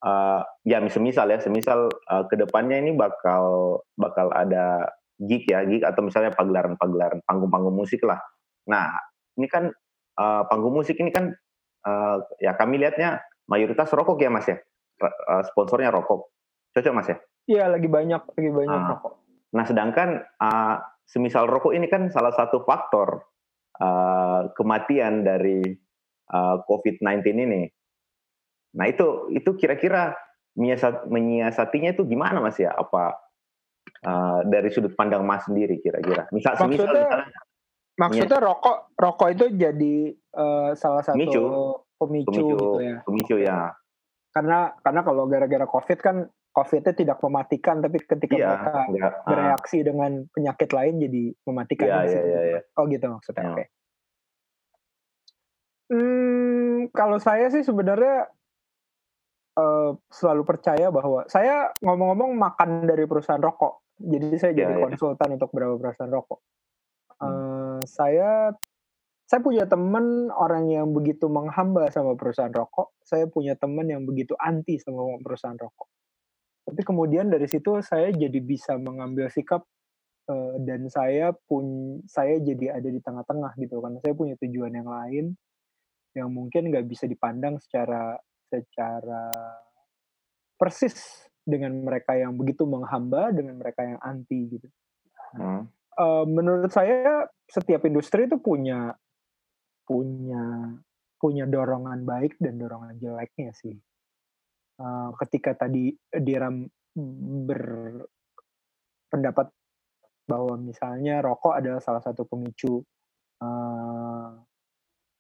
eh, 0.02 0.42
ya 0.66 0.78
semisal 0.90 1.30
ya 1.30 1.38
semisal 1.42 1.90
uh, 2.10 2.26
ke 2.26 2.38
depannya 2.38 2.78
ini 2.82 2.94
bakal 2.98 3.78
bakal 3.98 4.34
ada 4.34 4.90
gig 5.22 5.46
ya 5.46 5.62
gig 5.66 5.86
atau 5.86 6.02
misalnya 6.02 6.34
pagelaran-pagelaran 6.34 7.22
panggung-panggung 7.26 7.78
musik 7.78 8.02
lah. 8.02 8.18
Nah 8.70 8.98
ini 9.38 9.48
kan 9.48 9.70
uh, 10.18 10.44
panggung 10.50 10.74
musik 10.74 10.98
ini 10.98 11.14
kan 11.14 11.30
uh, 11.86 12.18
ya 12.42 12.58
kami 12.58 12.82
lihatnya 12.82 13.22
mayoritas 13.46 13.90
rokok 13.94 14.18
ya 14.22 14.30
mas 14.34 14.48
ya 14.50 14.58
uh, 15.04 15.44
sponsornya 15.46 15.94
rokok 15.94 16.30
cocok 16.74 16.94
mas 16.94 17.10
ya. 17.10 17.18
Iya 17.42 17.64
lagi 17.74 17.90
banyak 17.90 18.22
lagi 18.38 18.50
banyak 18.50 18.80
Ah. 18.82 18.90
rokok 18.98 19.14
Nah 19.52 19.64
sedangkan 19.68 20.10
uh, 20.40 20.76
semisal 21.04 21.48
rokok 21.48 21.76
ini 21.76 21.92
kan 21.92 22.08
salah 22.08 22.32
satu 22.32 22.64
faktor 22.64 23.28
uh, 23.78 24.48
kematian 24.56 25.28
dari 25.28 25.60
uh, 26.32 26.56
COVID-19 26.64 27.24
ini. 27.36 27.64
Nah 28.80 28.86
itu 28.88 29.28
itu 29.36 29.52
kira-kira 29.60 30.16
menyiasat, 30.56 31.08
menyiasatinya 31.12 31.92
itu 31.92 32.08
gimana 32.08 32.40
mas 32.40 32.56
ya? 32.56 32.72
Apa 32.72 33.20
uh, 34.06 34.42
dari 34.46 34.70
sudut 34.70 34.94
pandang 34.96 35.26
mas 35.26 35.46
sendiri 35.46 35.78
kira-kira? 35.82 36.26
Misal, 36.34 36.56
Maksudnya- 36.58 36.88
misalnya 36.90 37.10
maksudnya 38.00 38.40
rokok 38.42 38.78
rokok 38.98 39.30
itu 39.36 39.46
jadi 39.62 39.96
eh, 40.16 40.70
salah 40.74 41.04
satu 41.06 41.20
Pemicu. 41.22 41.44
pemicu, 42.02 42.32
pemicu, 42.34 42.46
gitu 42.50 42.82
ya 42.82 42.98
pemicu 43.06 43.36
ya, 43.38 43.60
karena 44.34 44.74
karena 44.82 45.02
kalau 45.06 45.30
gara-gara 45.30 45.68
covid 45.70 46.00
kan 46.02 46.26
covidnya 46.50 46.98
tidak 46.98 47.22
mematikan 47.22 47.78
tapi 47.78 48.02
ketika 48.02 48.34
iya, 48.34 48.48
mereka 48.58 48.72
enggak, 48.90 49.14
ah, 49.14 49.28
bereaksi 49.30 49.78
dengan 49.86 50.12
penyakit 50.34 50.70
lain 50.74 50.98
jadi 50.98 51.24
mematikan 51.46 51.86
iya, 51.86 52.00
iya, 52.10 52.22
iya, 52.26 52.40
iya. 52.42 52.60
oh 52.74 52.84
gitu 52.90 53.06
maksudnya 53.06 53.44
Ya. 53.44 53.52
oke 53.54 53.66
hmm, 55.94 56.78
kalau 56.96 57.18
saya 57.22 57.54
sih 57.54 57.62
sebenarnya 57.62 58.34
eh, 59.58 59.92
selalu 60.12 60.44
percaya 60.48 60.88
bahwa 60.94 61.28
saya 61.28 61.74
ngomong-ngomong 61.82 62.38
makan 62.38 62.88
dari 62.88 63.04
perusahaan 63.10 63.42
rokok 63.42 63.98
jadi 64.02 64.36
saya 64.40 64.52
Iya, 64.56 64.60
jadi 64.66 64.74
iya. 64.78 64.84
konsultan 64.88 65.30
untuk 65.36 65.50
beberapa 65.52 65.76
perusahaan 65.78 66.12
rokok 66.14 66.40
Uh, 67.22 67.78
saya 67.86 68.50
saya 69.30 69.40
punya 69.40 69.64
teman 69.64 70.28
orang 70.34 70.68
yang 70.68 70.92
begitu 70.92 71.32
menghamba 71.32 71.88
sama 71.88 72.20
perusahaan 72.20 72.52
rokok. 72.52 72.98
Saya 73.00 73.32
punya 73.32 73.56
teman 73.56 73.88
yang 73.88 74.04
begitu 74.04 74.36
anti 74.36 74.76
sama 74.76 75.06
perusahaan 75.24 75.56
rokok. 75.56 75.88
Tapi 76.68 76.82
kemudian 76.84 77.32
dari 77.32 77.48
situ 77.48 77.80
saya 77.80 78.12
jadi 78.12 78.42
bisa 78.44 78.76
mengambil 78.76 79.32
sikap 79.32 79.64
uh, 80.28 80.60
dan 80.66 80.90
saya 80.92 81.32
pun 81.48 81.96
saya 82.12 82.44
jadi 82.44 82.76
ada 82.76 82.90
di 82.92 83.00
tengah-tengah 83.00 83.56
gitu 83.56 83.80
karena 83.80 83.98
saya 84.04 84.14
punya 84.18 84.36
tujuan 84.36 84.74
yang 84.76 84.90
lain 84.90 85.26
yang 86.12 86.28
mungkin 86.28 86.68
nggak 86.68 86.92
bisa 86.92 87.08
dipandang 87.08 87.56
secara 87.64 88.20
secara 88.52 89.32
persis 90.60 91.24
dengan 91.42 91.74
mereka 91.82 92.14
yang 92.20 92.36
begitu 92.36 92.68
menghamba 92.68 93.32
dengan 93.32 93.56
mereka 93.58 93.84
yang 93.88 93.98
anti 94.04 94.48
gitu. 94.52 94.68
Hmm. 95.34 95.68
Uh, 95.96 96.26
menurut 96.28 96.72
saya 96.72 97.28
setiap 97.48 97.86
industri 97.88 98.26
itu 98.28 98.38
punya 98.40 98.96
punya 99.88 100.76
punya 101.18 101.46
dorongan 101.48 102.04
baik 102.04 102.36
dan 102.38 102.60
dorongan 102.60 103.00
jeleknya 103.00 103.54
sih. 103.56 103.80
Uh, 104.82 105.14
ketika 105.24 105.54
tadi 105.56 105.96
Diram 106.10 106.66
berpendapat 107.48 109.48
bahwa 110.28 110.58
misalnya 110.58 111.22
rokok 111.22 111.56
adalah 111.60 111.80
salah 111.84 112.02
satu 112.02 112.26
pemicu 112.26 112.84
uh, 113.42 114.30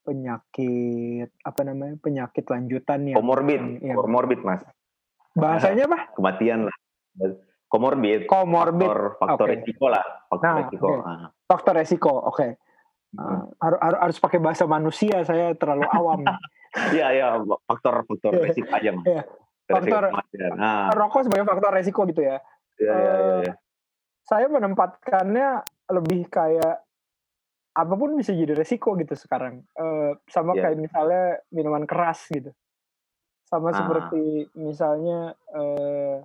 penyakit 0.01 1.29
apa 1.45 1.61
namanya 1.61 1.95
penyakit 2.01 2.45
lanjutan 2.49 3.05
yang 3.05 3.17
komorbid, 3.17 3.61
yang, 3.81 3.97
komorbid 3.97 4.41
mas. 4.41 4.61
Bahasanya 5.37 5.87
apa? 5.87 5.99
Kematian 6.17 6.67
lah. 6.67 6.75
Komorbid. 7.71 8.27
Komorbid. 8.27 8.89
Faktor, 8.91 9.01
faktor 9.15 9.47
okay. 9.47 9.55
resiko 9.63 9.85
lah. 9.87 10.05
Faktor 10.27 10.43
nah, 10.43 10.57
resiko. 10.59 10.87
Okay. 10.91 11.07
Ah. 11.07 11.27
Faktor 11.47 11.73
resiko, 11.79 12.13
oke. 12.13 12.35
Okay. 12.35 12.51
Uh, 13.11 13.43
harus 13.59 13.79
harus 13.99 14.17
pakai 14.23 14.39
bahasa 14.39 14.63
manusia 14.67 15.23
saya 15.27 15.55
terlalu 15.55 15.87
awam. 15.91 16.23
Iya 16.71 17.07
iya 17.11 17.27
faktor 17.67 18.07
faktor 18.07 18.31
iya. 18.31 18.47
resiko 18.47 18.71
aja 18.71 18.89
mas. 18.95 19.03
Yeah. 19.03 19.25
Faktor 19.67 20.03
nah. 20.55 20.87
rokok 20.95 21.27
sebagai 21.27 21.43
faktor 21.43 21.71
resiko 21.75 22.07
gitu 22.07 22.23
ya. 22.23 22.39
Iya 22.79 22.93
iya 22.95 23.11
iya. 23.11 23.35
Ya. 23.43 23.53
Saya 24.23 24.47
menempatkannya 24.47 25.67
lebih 25.91 26.31
kayak 26.31 26.79
apa 27.71 27.93
pun 27.95 28.19
bisa 28.19 28.35
jadi 28.35 28.51
resiko 28.51 28.99
gitu 28.99 29.15
sekarang. 29.15 29.63
Uh, 29.79 30.15
sama 30.27 30.55
yeah. 30.55 30.71
kayak 30.71 30.77
misalnya 30.79 31.23
minuman 31.51 31.87
keras 31.87 32.27
gitu. 32.27 32.51
Sama 33.47 33.71
ah. 33.71 33.75
seperti 33.75 34.51
misalnya 34.55 35.35
uh, 35.55 36.23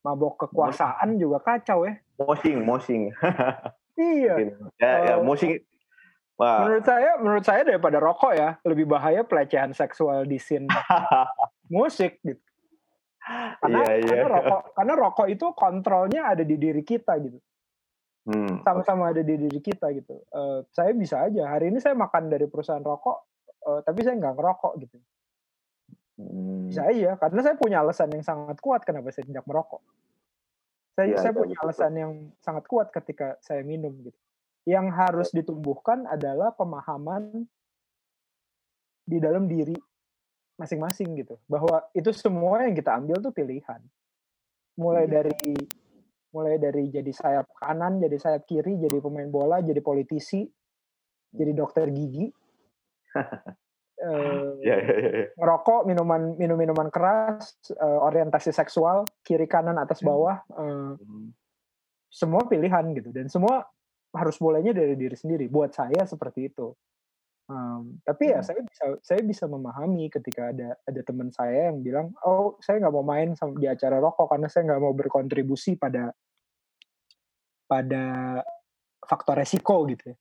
mabok 0.00 0.48
kekuasaan 0.48 1.20
juga 1.20 1.40
kacau 1.44 1.84
ya. 1.84 2.00
Moshing, 2.20 2.58
moshing. 2.64 3.04
Iya. 4.00 4.56
Ya, 4.80 4.92
ya 5.04 5.14
musik. 5.20 5.68
Wah. 6.40 6.64
Menurut 6.64 6.84
saya, 6.88 7.10
menurut 7.20 7.44
saya 7.44 7.62
daripada 7.68 8.00
rokok 8.00 8.32
ya 8.32 8.56
lebih 8.64 8.88
bahaya 8.88 9.20
pelecehan 9.28 9.76
seksual 9.76 10.24
di 10.24 10.40
scene 10.40 10.64
musik 11.68 12.16
gitu. 12.24 12.40
Karena, 13.60 13.84
iya, 13.84 13.94
iya. 14.00 14.08
karena 14.08 14.28
rokok, 14.40 14.62
karena 14.72 14.94
rokok 14.96 15.28
itu 15.28 15.46
kontrolnya 15.52 16.20
ada 16.32 16.40
di 16.40 16.56
diri 16.56 16.80
kita 16.80 17.12
gitu. 17.20 17.36
Hmm. 18.30 18.62
Sama-sama 18.62 19.10
ada 19.10 19.26
di 19.26 19.34
diri 19.34 19.58
kita 19.58 19.90
gitu. 19.90 20.22
Uh, 20.30 20.62
saya 20.70 20.94
bisa 20.94 21.26
aja 21.26 21.50
hari 21.50 21.74
ini 21.74 21.82
saya 21.82 21.98
makan 21.98 22.30
dari 22.30 22.46
perusahaan 22.46 22.82
rokok, 22.82 23.18
uh, 23.66 23.80
tapi 23.82 24.06
saya 24.06 24.14
nggak 24.22 24.34
ngerokok 24.38 24.72
gitu. 24.86 24.96
Hmm. 26.20 26.70
Bisa 26.70 26.86
aja 26.86 27.18
karena 27.18 27.40
saya 27.42 27.54
punya 27.58 27.82
alasan 27.82 28.14
yang 28.14 28.22
sangat 28.22 28.62
kuat 28.62 28.86
kenapa 28.86 29.10
saya 29.10 29.26
tidak 29.26 29.42
merokok. 29.50 29.82
Saya, 30.94 31.16
ya, 31.16 31.18
saya 31.18 31.32
punya 31.34 31.56
betul. 31.58 31.64
alasan 31.66 31.92
yang 31.96 32.12
sangat 32.38 32.64
kuat 32.70 32.94
ketika 32.94 33.34
saya 33.42 33.66
minum 33.66 33.90
gitu. 34.04 34.18
Yang 34.68 34.86
harus 34.94 35.28
iya. 35.32 35.42
ditumbuhkan 35.42 36.06
adalah 36.06 36.54
pemahaman 36.54 37.48
di 39.08 39.18
dalam 39.18 39.50
diri 39.50 39.74
masing-masing 40.60 41.18
gitu. 41.18 41.40
Bahwa 41.48 41.82
itu 41.96 42.12
semua 42.14 42.62
yang 42.62 42.76
kita 42.76 42.94
ambil 42.94 43.18
tuh 43.18 43.32
pilihan. 43.34 43.80
Mulai 44.78 45.08
hmm. 45.08 45.12
dari 45.12 45.34
mulai 46.30 46.56
dari 46.62 46.86
jadi 46.90 47.10
sayap 47.10 47.46
kanan, 47.58 47.98
jadi 47.98 48.16
sayap 48.16 48.42
kiri, 48.46 48.78
jadi 48.78 49.02
pemain 49.02 49.26
bola, 49.26 49.58
jadi 49.62 49.82
politisi, 49.82 50.46
jadi 51.34 51.52
dokter 51.54 51.90
gigi. 51.90 52.30
uh, 53.14 54.54
yeah, 54.66 54.78
yeah, 54.78 54.98
yeah. 54.98 55.28
ngerokok, 55.34 55.90
minuman 55.90 56.38
minum 56.38 56.58
minuman 56.58 56.88
keras, 56.88 57.58
uh, 57.74 58.00
orientasi 58.06 58.54
seksual, 58.54 59.06
kiri 59.26 59.50
kanan 59.50 59.78
atas 59.78 60.02
hmm. 60.02 60.06
bawah, 60.06 60.36
uh, 60.54 60.94
semua 62.10 62.46
pilihan 62.50 62.90
gitu 62.94 63.14
dan 63.14 63.30
semua 63.30 63.66
harus 64.10 64.38
bolehnya 64.42 64.74
dari 64.74 64.98
diri 64.98 65.14
sendiri. 65.14 65.46
Buat 65.46 65.74
saya 65.74 66.02
seperti 66.06 66.50
itu. 66.50 66.74
Um, 67.50 67.98
tapi 68.06 68.30
ya 68.30 68.38
hmm. 68.38 68.46
saya 68.46 68.60
bisa 68.62 68.84
saya 69.02 69.20
bisa 69.26 69.44
memahami 69.50 70.06
ketika 70.06 70.54
ada 70.54 70.78
ada 70.86 71.00
teman 71.02 71.34
saya 71.34 71.74
yang 71.74 71.82
bilang, 71.82 72.14
oh 72.22 72.54
saya 72.62 72.78
nggak 72.78 72.94
mau 72.94 73.02
main 73.02 73.34
sama 73.34 73.58
di 73.58 73.66
acara 73.66 73.98
rokok 73.98 74.30
karena 74.30 74.46
saya 74.46 74.70
nggak 74.70 74.82
mau 74.86 74.94
berkontribusi 74.94 75.74
pada 75.74 76.14
pada 77.66 78.38
faktor 79.02 79.42
resiko 79.42 79.82
gitu 79.90 80.14
ya. 80.14 80.16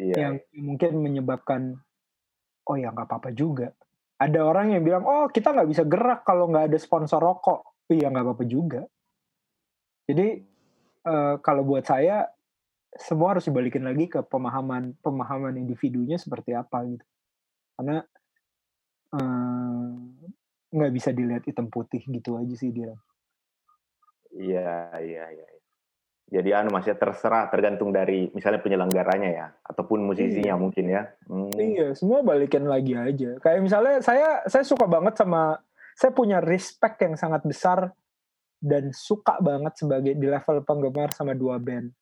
Iya. 0.00 0.14
Yang 0.16 0.34
mungkin 0.56 0.92
menyebabkan 1.04 1.62
oh 2.64 2.76
ya 2.80 2.96
nggak 2.96 3.12
apa-apa 3.12 3.30
juga. 3.36 3.68
Ada 4.16 4.40
orang 4.40 4.72
yang 4.72 4.82
bilang, 4.88 5.04
oh 5.04 5.28
kita 5.28 5.52
nggak 5.52 5.68
bisa 5.68 5.84
gerak 5.84 6.24
kalau 6.24 6.48
nggak 6.48 6.72
ada 6.72 6.78
sponsor 6.80 7.20
rokok. 7.20 7.84
Iya 7.92 8.08
nggak 8.08 8.24
apa-apa 8.24 8.44
juga. 8.48 8.88
Jadi 10.08 10.40
uh, 11.04 11.36
kalau 11.44 11.60
buat 11.60 11.84
saya 11.84 12.24
semua 12.94 13.34
harus 13.34 13.46
dibalikin 13.46 13.82
lagi 13.82 14.06
ke 14.06 14.22
pemahaman 14.22 14.94
pemahaman 15.02 15.58
individunya 15.58 16.14
seperti 16.14 16.54
apa 16.54 16.86
gitu. 16.86 17.06
Karena 17.74 17.98
nggak 20.70 20.90
uh, 20.90 20.94
bisa 20.94 21.10
dilihat 21.10 21.42
hitam 21.46 21.70
putih 21.70 22.02
gitu 22.06 22.38
aja 22.38 22.54
sih 22.54 22.70
dia. 22.70 22.94
Iya 24.34 24.98
iya 25.02 25.24
iya. 25.30 25.46
Jadi 26.24 26.50
anu 26.50 26.72
masih 26.72 26.96
terserah 26.96 27.46
tergantung 27.52 27.94
dari 27.94 28.32
misalnya 28.32 28.58
penyelenggaranya 28.58 29.30
ya 29.30 29.46
ataupun 29.70 30.02
musisinya 30.02 30.56
iya. 30.56 30.58
mungkin 30.58 30.84
ya. 30.88 31.02
Hmm. 31.28 31.52
Iya, 31.54 31.94
semua 31.94 32.24
balikin 32.24 32.66
lagi 32.66 32.96
aja. 32.96 33.38
Kayak 33.38 33.60
misalnya 33.62 33.96
saya 34.02 34.42
saya 34.48 34.64
suka 34.66 34.88
banget 34.88 35.14
sama 35.20 35.60
saya 35.94 36.10
punya 36.10 36.42
respect 36.42 36.98
yang 37.06 37.14
sangat 37.14 37.46
besar 37.46 37.94
dan 38.58 38.90
suka 38.90 39.38
banget 39.38 39.78
sebagai 39.78 40.16
di 40.16 40.26
level 40.26 40.64
penggemar 40.64 41.12
sama 41.14 41.36
dua 41.36 41.60
band. 41.60 41.92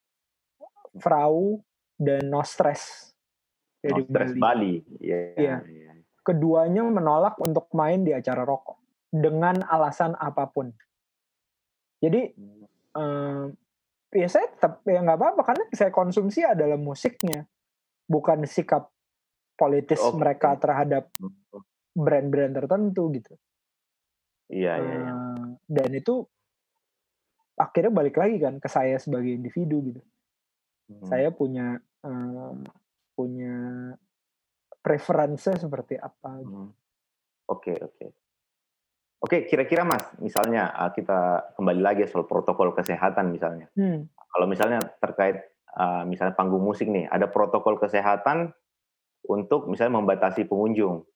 Frau 0.97 1.61
dan 1.97 2.29
No 2.29 2.41
Stress. 2.45 3.13
No 3.85 4.01
Stress 4.03 4.33
Bali. 4.35 4.41
Bali. 4.41 4.73
Yeah, 5.01 5.33
iya. 5.37 5.57
Yeah. 5.65 5.97
Keduanya 6.23 6.87
menolak 6.87 7.35
untuk 7.43 7.67
main 7.75 8.07
di 8.07 8.15
acara 8.15 8.47
rokok 8.47 8.79
dengan 9.11 9.59
alasan 9.67 10.15
apa 10.15 10.47
pun. 10.49 10.71
Jadi 11.99 12.31
um, 12.95 13.51
ya 14.13 14.27
saya 14.29 14.47
tetap 14.53 14.85
ya 14.85 15.01
nggak 15.01 15.17
apa-apa 15.17 15.41
karena 15.41 15.65
saya 15.73 15.89
konsumsi 15.89 16.45
adalah 16.45 16.77
musiknya 16.77 17.49
bukan 18.05 18.45
sikap 18.45 18.93
politis 19.57 19.99
okay. 19.99 20.17
mereka 20.17 20.53
terhadap 20.61 21.09
brand-brand 21.93 22.53
tertentu 22.53 23.09
gitu 23.13 23.33
iya 24.53 24.77
iya, 24.77 24.95
iya. 25.01 25.13
Eh, 25.13 25.45
dan 25.65 25.89
itu 25.97 26.25
akhirnya 27.57 27.93
balik 27.93 28.17
lagi 28.17 28.37
kan 28.37 28.57
ke 28.61 28.69
saya 28.69 28.97
sebagai 29.01 29.33
individu 29.33 29.81
gitu 29.93 30.01
hmm. 30.89 31.05
saya 31.07 31.29
punya 31.31 31.79
uh, 32.03 32.53
punya 33.13 33.55
preferensi 34.83 35.51
seperti 35.55 35.95
apa 35.95 36.29
gitu. 36.43 36.59
Hmm. 36.67 36.71
Oke 37.47 37.73
oke. 37.77 38.05
Oke, 39.23 39.47
kira-kira 39.47 39.87
Mas, 39.87 40.03
misalnya 40.19 40.67
uh, 40.75 40.91
kita 40.91 41.55
kembali 41.55 41.79
lagi 41.79 42.03
soal 42.11 42.27
protokol 42.27 42.75
kesehatan 42.75 43.31
misalnya. 43.31 43.71
Hmm. 43.71 44.11
Kalau 44.11 44.51
misalnya 44.51 44.83
terkait 44.99 45.39
uh, 45.79 46.03
misalnya 46.03 46.35
panggung 46.35 46.59
musik 46.59 46.91
nih, 46.91 47.07
ada 47.07 47.31
protokol 47.31 47.79
kesehatan 47.79 48.51
untuk 49.23 49.71
misalnya 49.71 50.03
membatasi 50.03 50.43
pengunjung, 50.43 51.07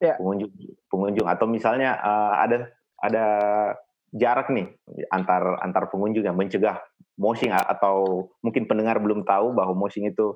yeah. 0.00 0.16
pengunjung, 0.16 0.48
pengunjung, 0.88 1.28
atau 1.28 1.44
misalnya 1.44 2.00
uh, 2.00 2.40
ada 2.40 2.72
ada 2.96 3.24
jarak 4.10 4.50
nih 4.50 4.74
antar 5.14 5.62
antar 5.62 5.86
pengunjung 5.90 6.26
yang 6.26 6.34
mencegah 6.34 6.82
moshing 7.20 7.54
atau 7.54 8.26
mungkin 8.42 8.66
pendengar 8.66 8.98
belum 8.98 9.22
tahu 9.22 9.54
bahwa 9.54 9.76
moshing 9.76 10.08
itu 10.08 10.34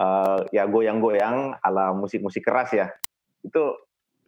uh, 0.00 0.42
ya 0.50 0.66
goyang-goyang 0.66 1.54
ala 1.60 1.92
musik-musik 1.94 2.42
keras 2.42 2.72
ya. 2.74 2.90
Itu 3.44 3.78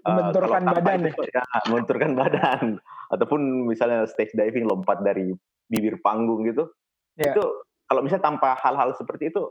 uh, 0.06 0.30
badan 0.30 1.00
itu, 1.10 1.22
ya 1.32 1.42
membenturkan 1.66 2.10
badan 2.14 2.78
ataupun 3.14 3.66
misalnya 3.66 4.06
stage 4.06 4.36
diving 4.36 4.68
lompat 4.68 5.02
dari 5.02 5.32
bibir 5.68 6.00
panggung 6.00 6.48
gitu 6.48 6.68
yeah. 7.20 7.32
itu 7.32 7.44
kalau 7.88 8.00
misalnya 8.00 8.24
tanpa 8.24 8.56
hal-hal 8.56 8.92
seperti 8.96 9.32
itu 9.32 9.42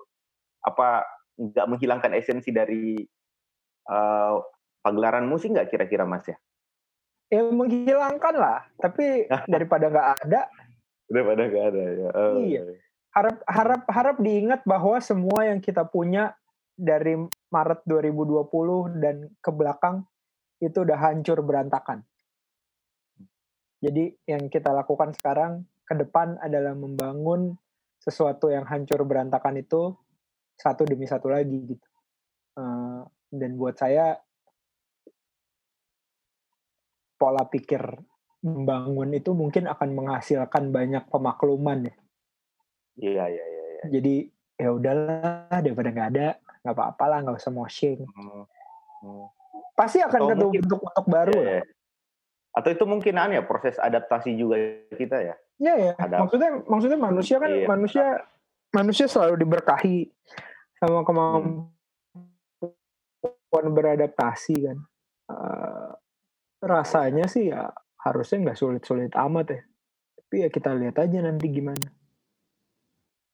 apa 0.65 1.05
nggak 1.37 1.67
menghilangkan 1.69 2.11
esensi 2.17 2.49
dari 2.49 2.97
uh, 3.89 4.41
pagelaran 4.81 5.29
musik 5.29 5.53
nggak 5.53 5.69
kira-kira 5.69 6.05
mas 6.05 6.25
ya? 6.25 6.37
Ya 7.27 7.43
menghilangkan 7.43 8.35
lah, 8.39 8.63
tapi 8.79 9.27
daripada 9.53 9.91
nggak 9.91 10.09
ada. 10.23 10.41
Daripada 11.11 11.41
nggak 11.47 11.65
ada 11.73 11.83
ya. 11.83 12.09
Oh. 12.15 12.39
Iya. 12.43 12.63
harap 13.17 13.41
harap 13.49 13.81
harap 13.89 14.17
diingat 14.21 14.61
bahwa 14.61 15.01
semua 15.01 15.41
yang 15.49 15.57
kita 15.57 15.81
punya 15.89 16.37
dari 16.77 17.17
Maret 17.49 17.81
2020 17.89 19.01
dan 19.01 19.25
ke 19.41 19.49
belakang 19.49 20.05
itu 20.61 20.85
udah 20.85 20.97
hancur 21.01 21.41
berantakan. 21.41 22.05
Jadi 23.81 24.13
yang 24.29 24.49
kita 24.53 24.69
lakukan 24.69 25.17
sekarang 25.17 25.65
ke 25.85 25.97
depan 25.97 26.37
adalah 26.41 26.77
membangun 26.77 27.57
sesuatu 27.97 28.53
yang 28.53 28.65
hancur 28.65 29.01
berantakan 29.05 29.57
itu 29.57 29.97
satu 30.57 30.85
demi 30.85 31.05
satu 31.09 31.29
lagi 31.29 31.77
gitu. 31.77 31.87
Uh, 32.57 33.05
dan 33.29 33.53
buat 33.57 33.77
saya 33.77 34.17
pola 37.17 37.43
pikir 37.49 37.81
membangun 38.45 39.11
itu 39.17 39.33
mungkin 39.33 39.65
akan 39.65 39.89
menghasilkan 39.97 40.69
banyak 40.69 41.03
pemakluman 41.09 41.89
ya. 41.89 41.95
Iya 42.97 43.25
iya 43.29 43.45
iya. 43.45 43.63
iya. 43.73 43.83
Jadi 43.89 44.15
ya 44.57 44.69
udahlah 44.73 45.61
daripada 45.61 45.89
nggak 45.93 46.09
ada 46.17 46.27
nggak 46.65 46.75
apa-apa 46.75 47.03
lah 47.09 47.17
nggak 47.25 47.37
usah 47.41 47.53
moshing. 47.53 48.01
Hmm. 48.05 48.45
Hmm. 49.01 49.27
Pasti 49.77 50.01
akan 50.01 50.19
Atau 50.21 50.29
ketemu 50.33 50.49
bentuk-bentuk 50.57 51.05
baru 51.05 51.37
iya, 51.37 51.53
iya. 51.61 51.63
Atau 52.57 52.69
itu 52.73 52.83
mungkin 52.89 53.13
aneh 53.21 53.37
ya 53.37 53.43
proses 53.45 53.77
adaptasi 53.77 54.33
juga 54.33 54.57
kita 54.97 55.17
ya. 55.21 55.35
Iya 55.61 55.73
ya. 55.77 55.93
Adap 56.01 56.19
maksudnya 56.25 56.51
maksudnya 56.65 56.99
manusia 56.99 57.37
kan 57.37 57.51
iya. 57.53 57.67
manusia 57.69 58.05
manusia 58.73 59.05
selalu 59.05 59.45
diberkahi 59.45 60.09
sama 60.81 61.05
kemampuan 61.05 61.69
hmm. 63.53 63.75
beradaptasi 63.77 64.55
kan. 64.57 64.77
Uh, 65.27 65.86
rasanya 66.61 67.29
sih 67.29 67.53
ya 67.53 67.69
harusnya 68.01 68.49
nggak 68.49 68.59
sulit-sulit 68.59 69.13
amat 69.13 69.47
ya. 69.53 69.61
Tapi 70.17 70.35
ya 70.43 70.49
kita 70.51 70.75
lihat 70.75 70.97
aja 70.99 71.17
nanti 71.23 71.47
gimana. 71.47 71.87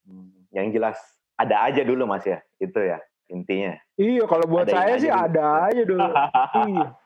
Hmm, 0.05 0.45
yang 0.51 0.69
jelas 0.75 0.99
ada 1.39 1.65
aja 1.65 1.81
dulu 1.81 2.05
mas 2.05 2.25
ya, 2.27 2.43
itu 2.59 2.77
ya 2.77 2.99
intinya. 3.31 3.73
Iya 3.97 4.23
kalau 4.29 4.45
buat 4.45 4.67
ada 4.69 4.73
saya 4.75 4.95
sih 4.99 5.09
dulu. 5.09 5.23
ada 5.23 5.45
aja 5.69 5.83
dulu. 5.83 6.11
iya. 6.69 6.87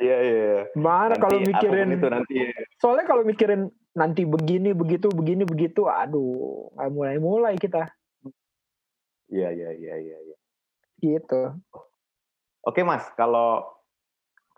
Iya 0.00 0.16
iya. 0.24 0.60
Mana 0.80 1.20
kalau 1.20 1.44
mikirin 1.44 1.92
itu 1.92 2.06
nanti. 2.08 2.34
Soalnya 2.80 3.04
kalau 3.04 3.20
mikirin 3.20 3.68
nanti 3.92 4.24
begini 4.24 4.72
begitu 4.72 5.12
begini 5.12 5.44
begitu, 5.44 5.84
aduh 5.84 6.72
nggak 6.72 6.88
mulai 6.88 7.16
mulai 7.20 7.54
kita. 7.60 7.84
Iya 9.28 9.52
iya 9.52 9.70
iya 9.76 9.94
iya. 10.00 10.16
Ya. 10.24 10.36
Gitu. 11.04 11.42
Oke 12.64 12.80
mas, 12.80 13.04
kalau 13.12 13.66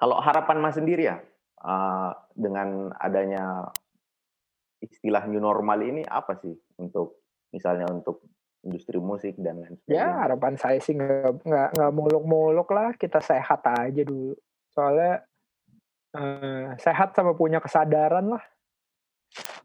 kalau 0.00 0.16
harapan 0.24 0.56
mas 0.64 0.80
sendiri 0.80 1.12
ya 1.12 1.20
uh, 1.60 2.16
dengan 2.32 2.88
adanya 2.96 3.68
istilah 4.80 5.28
new 5.28 5.44
normal 5.44 5.76
ini 5.84 6.00
apa 6.08 6.40
sih 6.40 6.56
untuk 6.80 7.20
misalnya 7.52 7.84
untuk 7.92 8.24
industri 8.64 8.96
musik 8.96 9.36
dan 9.36 9.60
lain 9.60 9.76
ya, 9.76 9.76
sebagainya. 9.76 10.00
Ya 10.00 10.08
harapan 10.24 10.54
saya 10.56 10.78
sih 10.80 10.96
nggak 10.96 11.44
nggak 11.44 11.68
nggak 11.76 11.92
muluk-muluk 11.92 12.68
lah 12.72 12.96
kita 12.96 13.20
sehat 13.20 13.60
aja 13.68 14.02
dulu. 14.04 14.32
Soalnya 14.72 15.20
uh, 16.16 16.72
sehat 16.80 17.12
sama 17.12 17.36
punya 17.36 17.60
kesadaran 17.60 18.32
lah. 18.32 18.44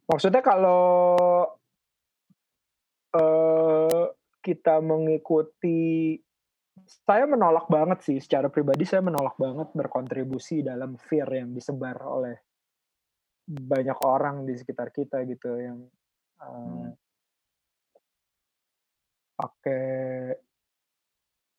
Maksudnya 0.06 0.44
kalau 0.44 1.16
uh, 3.16 4.04
kita 4.44 4.84
mengikuti 4.84 6.20
saya 6.84 7.24
menolak 7.24 7.72
banget 7.72 8.04
sih 8.04 8.18
secara 8.20 8.52
pribadi 8.52 8.84
saya 8.84 9.00
menolak 9.00 9.40
banget 9.40 9.72
berkontribusi 9.72 10.60
dalam 10.62 11.00
fear 11.00 11.28
yang 11.32 11.56
disebar 11.56 11.98
oleh 12.04 12.36
banyak 13.46 14.00
orang 14.04 14.44
di 14.44 14.58
sekitar 14.58 14.92
kita 14.92 15.24
gitu 15.24 15.56
yang 15.56 15.80
uh, 16.42 16.50
hmm 16.50 17.06
pakai 19.36 20.32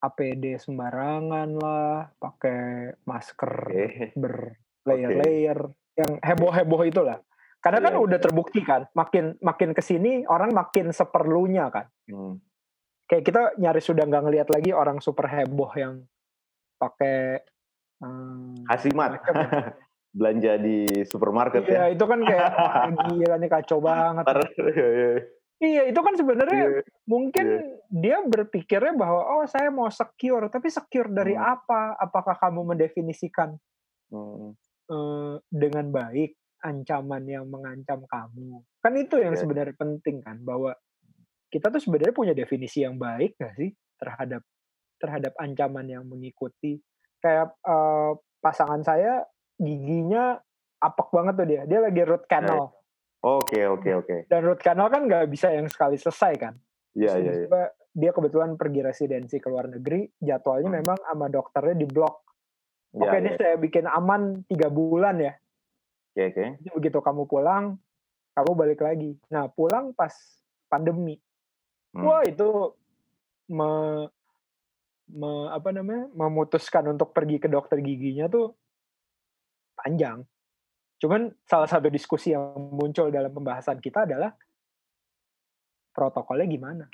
APD 0.00 0.56
sembarangan 0.60 1.48
lah, 1.56 2.08
pakai 2.16 2.92
masker 3.04 3.54
okay. 3.68 4.12
berlayer-layer, 4.16 5.58
okay. 5.60 6.00
yang 6.00 6.12
heboh-heboh 6.20 6.82
itulah. 6.88 7.18
Karena 7.60 7.80
yeah, 7.80 7.86
kan 7.88 7.94
yeah. 7.96 8.04
udah 8.04 8.18
terbukti 8.20 8.60
kan, 8.62 8.82
makin 8.92 9.34
makin 9.40 9.70
ke 9.72 9.82
sini 9.82 10.22
orang 10.28 10.52
makin 10.52 10.92
seperlunya 10.92 11.68
kan. 11.72 11.86
Hmm. 12.08 12.40
Kayak 13.06 13.24
kita 13.24 13.42
nyaris 13.62 13.86
sudah 13.86 14.04
nggak 14.06 14.24
ngelihat 14.26 14.48
lagi 14.50 14.70
orang 14.74 14.98
super 14.98 15.30
heboh 15.30 15.70
yang 15.78 16.02
pakai 16.76 17.40
hmm, 18.02 18.66
Hasimat. 18.66 19.22
belanja 20.16 20.56
di 20.56 21.04
supermarket 21.04 21.68
iya, 21.68 21.92
ya. 21.92 21.92
itu 21.92 22.04
kan 22.08 22.24
kayak 22.24 22.48
gila 23.12 23.36
nih 23.36 23.50
kacau 23.52 23.78
banget. 23.84 24.24
Iya, 24.56 24.88
iya. 24.88 25.10
Iya, 25.56 25.82
itu 25.88 26.00
kan 26.04 26.12
sebenarnya 26.20 26.64
yeah. 26.68 26.84
mungkin 27.08 27.46
yeah. 27.48 27.80
dia 27.88 28.16
berpikirnya 28.28 28.92
bahwa 28.92 29.24
oh 29.24 29.44
saya 29.48 29.72
mau 29.72 29.88
secure, 29.88 30.52
tapi 30.52 30.68
secure 30.68 31.08
dari 31.08 31.32
hmm. 31.32 31.40
apa? 31.40 31.96
Apakah 31.96 32.36
kamu 32.36 32.76
mendefinisikan 32.76 33.56
hmm. 34.12 34.52
uh, 34.92 35.34
dengan 35.48 35.88
baik 35.88 36.36
ancaman 36.60 37.24
yang 37.24 37.48
mengancam 37.48 38.04
kamu? 38.04 38.60
Kan 38.84 39.00
itu 39.00 39.16
yang 39.16 39.32
yeah. 39.32 39.40
sebenarnya 39.40 39.76
penting 39.80 40.20
kan 40.20 40.36
bahwa 40.44 40.76
kita 41.48 41.70
tuh 41.70 41.80
sebenarnya 41.80 42.14
punya 42.14 42.34
definisi 42.34 42.82
yang 42.82 42.98
baik 42.98 43.38
gak 43.38 43.54
sih 43.56 43.70
terhadap 43.96 44.42
terhadap 44.96 45.32
ancaman 45.38 45.86
yang 45.86 46.04
mengikuti. 46.08 46.80
Kayak 47.20 47.54
uh, 47.64 48.16
pasangan 48.40 48.82
saya 48.84 49.24
giginya 49.56 50.36
apek 50.80 51.08
banget 51.12 51.34
tuh 51.36 51.46
dia. 51.48 51.62
Dia 51.64 51.80
lagi 51.84 52.02
root 52.04 52.24
canal. 52.28 52.70
Yeah 52.70 52.76
Oke 53.26 53.66
oke 53.66 53.90
oke. 53.90 54.16
Dan 54.30 54.46
root 54.46 54.62
canal 54.62 54.86
kan 54.86 55.10
nggak 55.10 55.26
bisa 55.26 55.50
yang 55.50 55.66
sekali 55.66 55.98
selesai 55.98 56.32
kan. 56.38 56.54
Iya 56.94 57.18
iya. 57.18 57.32
iya. 57.42 57.62
Dia 57.90 58.10
kebetulan 58.14 58.54
pergi 58.54 58.86
residensi 58.86 59.42
ke 59.42 59.50
luar 59.50 59.66
negeri, 59.66 60.06
jadwalnya 60.22 60.70
hmm. 60.70 60.78
memang 60.78 60.98
sama 61.02 61.26
dokternya 61.26 61.74
di 61.74 61.86
blok. 61.90 62.22
Ya, 62.94 63.08
oke, 63.08 63.16
ini 63.18 63.30
ya. 63.34 63.36
saya 63.36 63.54
bikin 63.58 63.84
aman 63.90 64.46
tiga 64.46 64.70
bulan 64.70 65.18
ya. 65.18 65.34
Oke 66.14 66.22
oke. 66.30 66.44
Jadi 66.62 66.70
begitu 66.70 66.98
kamu 67.02 67.26
pulang, 67.26 67.74
kamu 68.38 68.50
balik 68.54 68.80
lagi. 68.84 69.18
Nah 69.34 69.50
pulang 69.50 69.90
pas 69.96 70.14
pandemi. 70.70 71.18
Hmm. 71.96 72.04
Wah 72.04 72.22
itu 72.28 72.76
me, 73.48 73.70
me, 75.08 75.30
apa 75.48 75.72
namanya 75.72 76.12
memutuskan 76.12 76.84
untuk 76.92 77.16
pergi 77.16 77.40
ke 77.40 77.48
dokter 77.48 77.80
giginya 77.80 78.28
tuh 78.28 78.52
panjang 79.72 80.20
Cuman 80.96 81.28
salah 81.44 81.68
satu 81.68 81.92
diskusi 81.92 82.32
yang 82.32 82.56
muncul 82.72 83.12
dalam 83.12 83.28
pembahasan 83.28 83.80
kita 83.84 84.08
adalah 84.08 84.32
protokolnya 85.92 86.48
gimana 86.48 86.84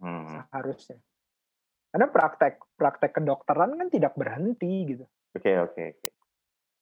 hmm. 0.00 0.52
harusnya. 0.52 0.96
Karena 1.88 2.06
praktek 2.08 2.60
praktek 2.76 3.12
kedokteran 3.20 3.76
kan 3.76 3.88
tidak 3.92 4.12
berhenti 4.16 4.96
gitu. 4.96 5.04
Oke 5.36 5.44
okay, 5.44 5.54
oke. 5.60 5.72
Okay, 5.76 5.86
okay. 5.96 6.12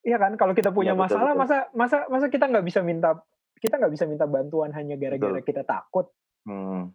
Iya 0.07 0.23
kan 0.23 0.39
kalau 0.39 0.55
kita 0.55 0.71
punya 0.71 0.95
ya, 0.95 0.99
betul, 0.99 1.19
masalah 1.19 1.33
betul. 1.35 1.43
masa 1.43 1.57
masa 1.75 1.99
masa 2.07 2.27
kita 2.31 2.47
nggak 2.47 2.67
bisa 2.67 2.81
minta 2.87 3.11
kita 3.59 3.75
nggak 3.83 3.93
bisa 3.95 4.05
minta 4.07 4.27
bantuan 4.31 4.71
hanya 4.71 4.95
gara-gara 4.95 5.43
kita 5.43 5.67
takut. 5.67 6.07
Hmm. 6.47 6.95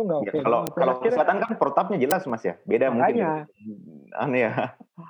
Itu 0.00 0.08
nggak 0.08 0.20
ya, 0.24 0.30
oke. 0.32 0.36
Ya, 0.40 0.42
kalau 0.48 0.60
kalau 0.72 0.94
kesehatan 1.04 1.36
kan 1.44 1.52
protapnya 1.60 1.98
jelas 2.00 2.24
mas 2.24 2.40
ya. 2.40 2.56
Beda 2.64 2.88
makanya, 2.88 3.44
mungkin. 3.44 4.16
Aneh 4.16 4.40
ya. 4.48 4.52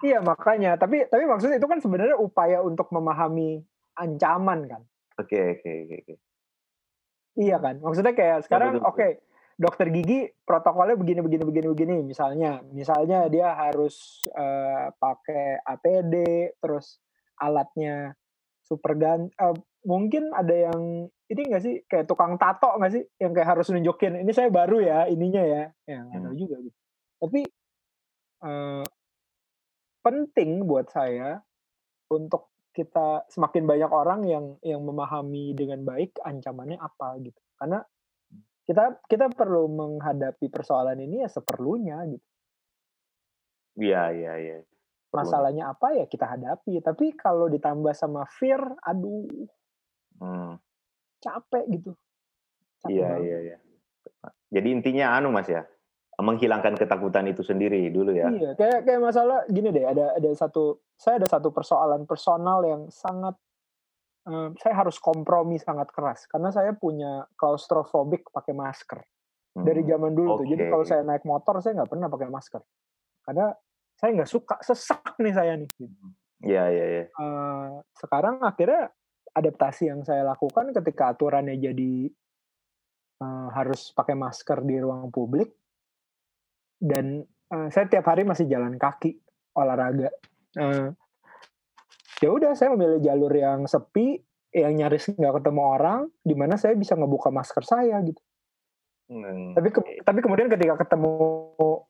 Iya 0.02 0.18
makanya. 0.18 0.74
Tapi 0.74 1.06
tapi 1.06 1.24
maksudnya 1.30 1.62
itu 1.62 1.68
kan 1.70 1.78
sebenarnya 1.78 2.18
upaya 2.18 2.58
untuk 2.66 2.90
memahami 2.90 3.62
ancaman 3.94 4.66
kan. 4.66 4.82
Oke 5.14 5.38
okay, 5.38 5.44
oke 5.54 5.62
okay, 5.62 5.76
oke. 5.78 5.94
Okay. 6.02 6.16
Iya 7.38 7.56
kan. 7.62 7.78
Maksudnya 7.78 8.14
kayak 8.18 8.38
sekarang 8.50 8.82
oke 8.82 8.98
okay, 8.98 9.22
dokter 9.54 9.86
gigi 9.94 10.26
protokolnya 10.42 10.98
begini 10.98 11.20
begini 11.22 11.44
begini 11.46 11.66
begini 11.70 11.94
misalnya 12.02 12.64
misalnya 12.74 13.28
dia 13.30 13.54
harus 13.54 14.26
uh, 14.32 14.88
pakai 14.96 15.60
APD 15.62 16.14
terus 16.58 16.98
alatnya 17.36 18.16
super 18.70 18.94
gan 18.94 19.26
uh, 19.42 19.56
mungkin 19.82 20.30
ada 20.30 20.70
yang 20.70 21.10
ini 21.26 21.40
enggak 21.50 21.62
sih 21.66 21.74
kayak 21.90 22.06
tukang 22.06 22.38
tato 22.38 22.70
enggak 22.78 22.94
sih 22.94 23.02
yang 23.18 23.34
kayak 23.34 23.58
harus 23.58 23.66
nunjukin 23.74 24.22
ini 24.22 24.30
saya 24.30 24.46
baru 24.54 24.78
ya 24.78 25.10
ininya 25.10 25.42
ya. 25.42 25.62
Ya 25.90 26.06
nggak 26.06 26.20
tahu 26.22 26.34
hmm. 26.38 26.42
juga 26.46 26.56
gitu 26.62 26.80
tapi 27.20 27.44
uh, 28.40 28.84
penting 30.00 30.64
buat 30.64 30.88
saya 30.88 31.44
untuk 32.08 32.48
kita 32.72 33.28
semakin 33.28 33.68
banyak 33.68 33.92
orang 33.92 34.20
yang 34.24 34.44
yang 34.64 34.80
memahami 34.80 35.52
dengan 35.52 35.84
baik 35.84 36.16
ancamannya 36.24 36.80
apa 36.80 37.20
gitu. 37.20 37.36
Karena 37.60 37.84
kita 38.64 39.04
kita 39.04 39.26
perlu 39.36 39.68
menghadapi 39.68 40.48
persoalan 40.48 40.96
ini 40.96 41.20
ya 41.20 41.28
seperlunya 41.28 42.00
gitu. 42.08 42.26
Iya 43.84 44.02
iya 44.16 44.32
iya 44.40 44.56
masalahnya 45.10 45.74
apa 45.74 45.94
ya 45.94 46.04
kita 46.06 46.26
hadapi 46.38 46.78
tapi 46.82 47.14
kalau 47.18 47.50
ditambah 47.50 47.94
sama 47.94 48.26
fear 48.30 48.62
aduh 48.86 49.26
hmm. 50.22 50.54
capek 51.18 51.64
gitu 51.70 51.92
iya 52.86 53.18
iya 53.18 53.38
iya 53.42 53.56
jadi 54.50 54.68
intinya 54.70 55.14
anu 55.18 55.34
mas 55.34 55.50
ya 55.50 55.66
menghilangkan 56.20 56.76
ketakutan 56.76 57.24
itu 57.32 57.40
sendiri 57.40 57.88
dulu 57.88 58.12
ya. 58.12 58.28
Iya, 58.28 58.52
kayak 58.52 58.84
kayak 58.84 59.00
masalah 59.00 59.48
gini 59.48 59.72
deh, 59.72 59.88
ada 59.88 60.12
ada 60.14 60.30
satu 60.36 60.84
saya 60.94 61.16
ada 61.16 61.28
satu 61.28 61.48
persoalan 61.48 62.04
personal 62.04 62.60
yang 62.60 62.82
sangat 62.92 63.34
um, 64.28 64.52
saya 64.60 64.84
harus 64.84 65.00
kompromi 65.00 65.56
sangat 65.56 65.88
keras 65.90 66.28
karena 66.28 66.52
saya 66.52 66.76
punya 66.76 67.24
klaustrofobik 67.40 68.28
pakai 68.30 68.52
masker. 68.52 69.00
dari 69.50 69.82
Hmm. 69.82 69.90
zaman 69.90 70.12
dulu 70.14 70.28
tuh. 70.38 70.46
Jadi 70.46 70.62
kalau 70.70 70.84
saya 70.86 71.02
naik 71.02 71.26
motor 71.26 71.58
saya 71.58 71.82
nggak 71.82 71.90
pernah 71.90 72.06
pakai 72.06 72.30
masker 72.30 72.62
karena 73.26 73.50
saya 74.00 74.16
nggak 74.16 74.32
suka 74.32 74.56
sesak 74.64 75.20
nih 75.20 75.34
saya 75.36 75.52
nih. 75.60 75.68
Iya, 76.40 76.64
iya, 76.72 76.84
iya. 76.88 77.04
Eh, 77.12 77.68
sekarang 78.00 78.40
akhirnya 78.40 78.88
adaptasi 79.36 79.92
yang 79.92 80.00
saya 80.08 80.24
lakukan 80.24 80.72
ketika 80.72 81.12
aturannya 81.12 81.60
jadi 81.60 82.08
eh, 83.20 83.48
harus 83.52 83.92
pakai 83.92 84.16
masker 84.16 84.64
di 84.64 84.80
ruang 84.80 85.12
publik 85.12 85.52
dan 86.80 87.20
eh, 87.28 87.68
saya 87.68 87.92
tiap 87.92 88.08
hari 88.08 88.24
masih 88.24 88.48
jalan 88.48 88.80
kaki 88.80 89.20
olahraga. 89.52 90.08
Eh, 90.56 90.88
ya 92.24 92.28
udah 92.32 92.56
saya 92.56 92.72
memilih 92.72 93.04
jalur 93.04 93.32
yang 93.36 93.68
sepi 93.68 94.16
yang 94.50 94.80
nyaris 94.80 95.12
nggak 95.12 95.44
ketemu 95.44 95.62
orang 95.62 96.00
di 96.24 96.34
mana 96.34 96.56
saya 96.56 96.72
bisa 96.72 96.96
ngebuka 96.96 97.28
masker 97.28 97.68
saya 97.68 98.00
gitu. 98.00 98.18
Hmm. 99.10 99.58
Tapi 99.58 99.68
ke- 99.74 100.06
tapi 100.06 100.22
kemudian 100.22 100.46
ketika 100.46 100.78
ketemu 100.86 101.18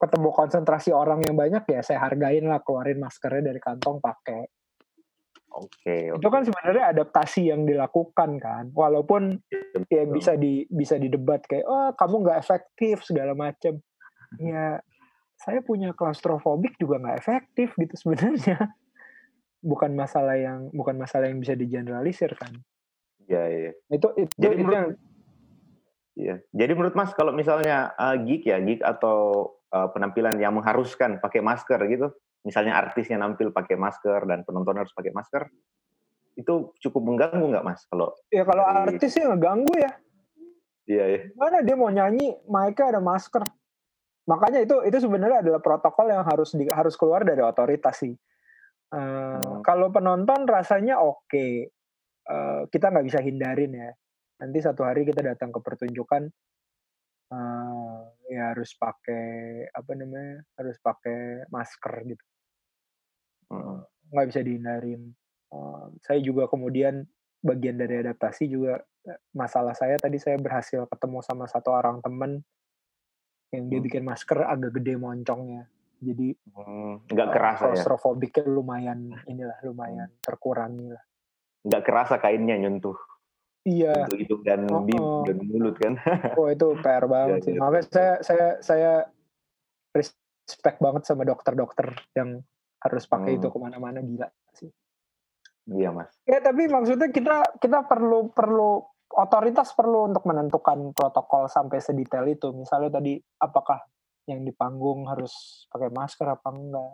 ketemu 0.00 0.28
konsentrasi 0.32 0.88
orang 0.88 1.20
yang 1.20 1.36
banyak 1.36 1.68
ya 1.68 1.84
saya 1.84 2.00
hargain 2.00 2.48
lah 2.48 2.64
keluarin 2.64 2.96
maskernya 2.96 3.52
dari 3.52 3.60
kantong 3.60 4.00
pakai. 4.00 4.48
Oke, 5.50 6.14
Itu 6.14 6.28
kan 6.30 6.46
sebenarnya 6.46 6.94
adaptasi 6.94 7.50
yang 7.50 7.66
dilakukan 7.66 8.38
kan. 8.38 8.64
Walaupun 8.72 9.36
ya 9.90 10.06
betul. 10.06 10.14
bisa 10.14 10.32
di 10.38 10.64
bisa 10.70 10.94
didebat 10.96 11.44
kayak 11.44 11.66
oh 11.66 11.90
kamu 11.92 12.24
nggak 12.24 12.38
efektif 12.40 13.02
segala 13.04 13.36
macam. 13.36 13.76
Ya 14.40 14.78
saya 15.36 15.60
punya 15.60 15.90
klaustrofobik 15.92 16.78
juga 16.80 17.02
nggak 17.02 17.18
efektif 17.20 17.74
gitu 17.76 17.94
sebenarnya. 18.00 18.72
Bukan 19.60 19.92
masalah 19.92 20.40
yang 20.40 20.72
bukan 20.72 20.96
masalah 20.96 21.28
yang 21.28 21.42
bisa 21.42 21.52
digeneralisir 21.52 22.32
kan. 22.32 22.54
Iya, 23.28 23.44
iya. 23.50 23.70
Itu 23.92 24.08
itu, 24.16 24.32
Jadi 24.38 24.54
itu 24.56 24.64
menurut- 24.64 24.72
yang 24.72 24.88
Iya. 26.20 26.36
Jadi 26.52 26.72
menurut 26.76 26.92
Mas 26.92 27.16
kalau 27.16 27.32
misalnya 27.32 27.96
uh, 27.96 28.12
gig 28.20 28.44
ya, 28.44 28.60
gig 28.60 28.84
atau 28.84 29.48
uh, 29.72 29.88
penampilan 29.88 30.36
yang 30.36 30.52
mengharuskan 30.52 31.16
pakai 31.16 31.40
masker 31.40 31.80
gitu, 31.88 32.12
misalnya 32.44 32.76
artisnya 32.76 33.16
nampil 33.16 33.48
pakai 33.48 33.80
masker 33.80 34.28
dan 34.28 34.44
penonton 34.44 34.76
harus 34.76 34.92
pakai 34.92 35.16
masker, 35.16 35.48
itu 36.36 36.76
cukup 36.84 37.02
mengganggu 37.08 37.40
nggak 37.40 37.64
Mas? 37.64 37.88
Kalau 37.88 38.12
ya 38.28 38.44
kalau 38.44 38.68
dari- 38.68 39.00
artis 39.00 39.10
sih 39.16 39.24
ngeganggu 39.24 39.72
ya. 39.80 39.92
iya 40.90 41.04
ya. 41.06 41.20
mana 41.38 41.62
dia 41.62 41.76
mau 41.78 41.86
nyanyi 41.86 42.34
mic-nya 42.50 42.98
ada 42.98 43.00
masker 43.00 43.46
makanya 44.26 44.58
itu 44.66 44.74
itu 44.82 44.98
sebenarnya 44.98 45.38
adalah 45.38 45.62
protokol 45.62 46.10
yang 46.10 46.26
harus 46.26 46.50
di, 46.50 46.66
harus 46.66 46.98
keluar 46.98 47.22
dari 47.22 47.40
otoritas 47.40 47.96
sih 48.02 48.10
Eh, 48.90 48.98
Hmm. 48.98 49.62
kalau 49.62 49.94
penonton 49.94 50.50
rasanya 50.50 50.98
oke 50.98 51.70
Eh, 52.30 52.62
kita 52.70 52.94
nggak 52.94 53.06
bisa 53.10 53.18
hindarin 53.18 53.74
ya 53.74 53.90
nanti 54.40 54.58
satu 54.58 54.82
hari 54.82 55.04
kita 55.04 55.20
datang 55.20 55.52
ke 55.52 55.60
pertunjukan 55.60 56.22
eh, 57.30 58.00
ya 58.32 58.42
harus 58.56 58.72
pakai 58.74 59.24
apa 59.70 59.92
namanya 59.94 60.42
harus 60.56 60.76
pakai 60.80 61.44
masker 61.48 61.94
gitu 62.08 62.24
Hmm. 63.50 63.82
nggak 64.10 64.26
bisa 64.30 64.40
dihindarin. 64.42 65.02
Eh, 65.50 65.86
saya 66.06 66.18
juga 66.22 66.46
kemudian 66.46 67.02
bagian 67.42 67.74
dari 67.74 67.98
adaptasi 67.98 68.46
juga 68.46 68.78
eh, 69.06 69.18
masalah 69.34 69.74
saya 69.74 69.98
tadi 69.98 70.22
saya 70.22 70.38
berhasil 70.38 70.86
ketemu 70.86 71.18
sama 71.22 71.50
satu 71.50 71.74
orang 71.74 71.98
temen 71.98 72.38
yang 73.50 73.66
dia 73.66 73.82
Hmm. 73.82 73.86
bikin 73.90 74.04
masker 74.06 74.38
agak 74.46 74.78
gede 74.78 74.94
moncongnya. 74.94 75.66
Jadi 75.98 76.30
Hmm, 76.54 77.02
nggak 77.10 77.26
eh, 77.26 77.32
kerasa 77.34 77.64
ya, 77.74 77.74
claustrofobicnya 77.74 78.46
lumayan 78.46 78.98
inilah 79.26 79.58
lumayan 79.66 80.10
terkurangi 80.22 80.94
lah. 80.94 81.04
nggak 81.66 81.82
kerasa 81.84 82.14
kainnya 82.22 82.54
nyentuh 82.56 82.96
Iya, 83.60 84.08
untuk 84.08 84.16
hidung 84.16 84.42
dan 84.42 84.60
Oh, 84.72 84.80
bibir 84.80 85.20
dan 85.28 85.36
mulut 85.44 85.76
kan. 85.76 85.94
oh 86.40 86.48
itu 86.48 86.66
PR 86.80 87.04
banget 87.04 87.28
Iya, 87.28 87.44
sih. 87.44 87.52
iya. 87.52 87.60
Makanya 87.60 87.84
saya 87.92 88.12
saya 88.24 88.48
saya 88.64 88.92
respect 89.92 90.78
banget 90.80 91.02
sama 91.04 91.28
dokter-dokter 91.28 91.92
yang 92.16 92.40
harus 92.80 93.04
pakai 93.04 93.36
Hmm. 93.36 93.40
itu 93.44 93.46
ke 93.52 93.58
mana-mana 93.60 94.00
gila 94.00 94.28
sih. 94.56 94.70
Iya 95.68 95.92
Mas. 95.92 96.08
Ya 96.24 96.40
tapi 96.40 96.66
maksudnya 96.66 97.12
kita 97.12 97.60
kita 97.60 97.84
perlu 97.84 98.32
perlu 98.32 98.80
otoritas 99.10 99.74
perlu 99.76 100.08
untuk 100.08 100.24
menentukan 100.24 100.96
protokol 100.96 101.44
sampai 101.50 101.82
sedetail 101.84 102.24
itu. 102.26 102.48
Misalnya 102.56 102.96
tadi 102.96 103.20
apakah 103.36 103.84
yang 104.24 104.40
di 104.40 104.54
panggung 104.56 105.04
harus 105.04 105.66
pakai 105.68 105.90
masker 105.92 106.26
apa 106.26 106.48
enggak 106.48 106.92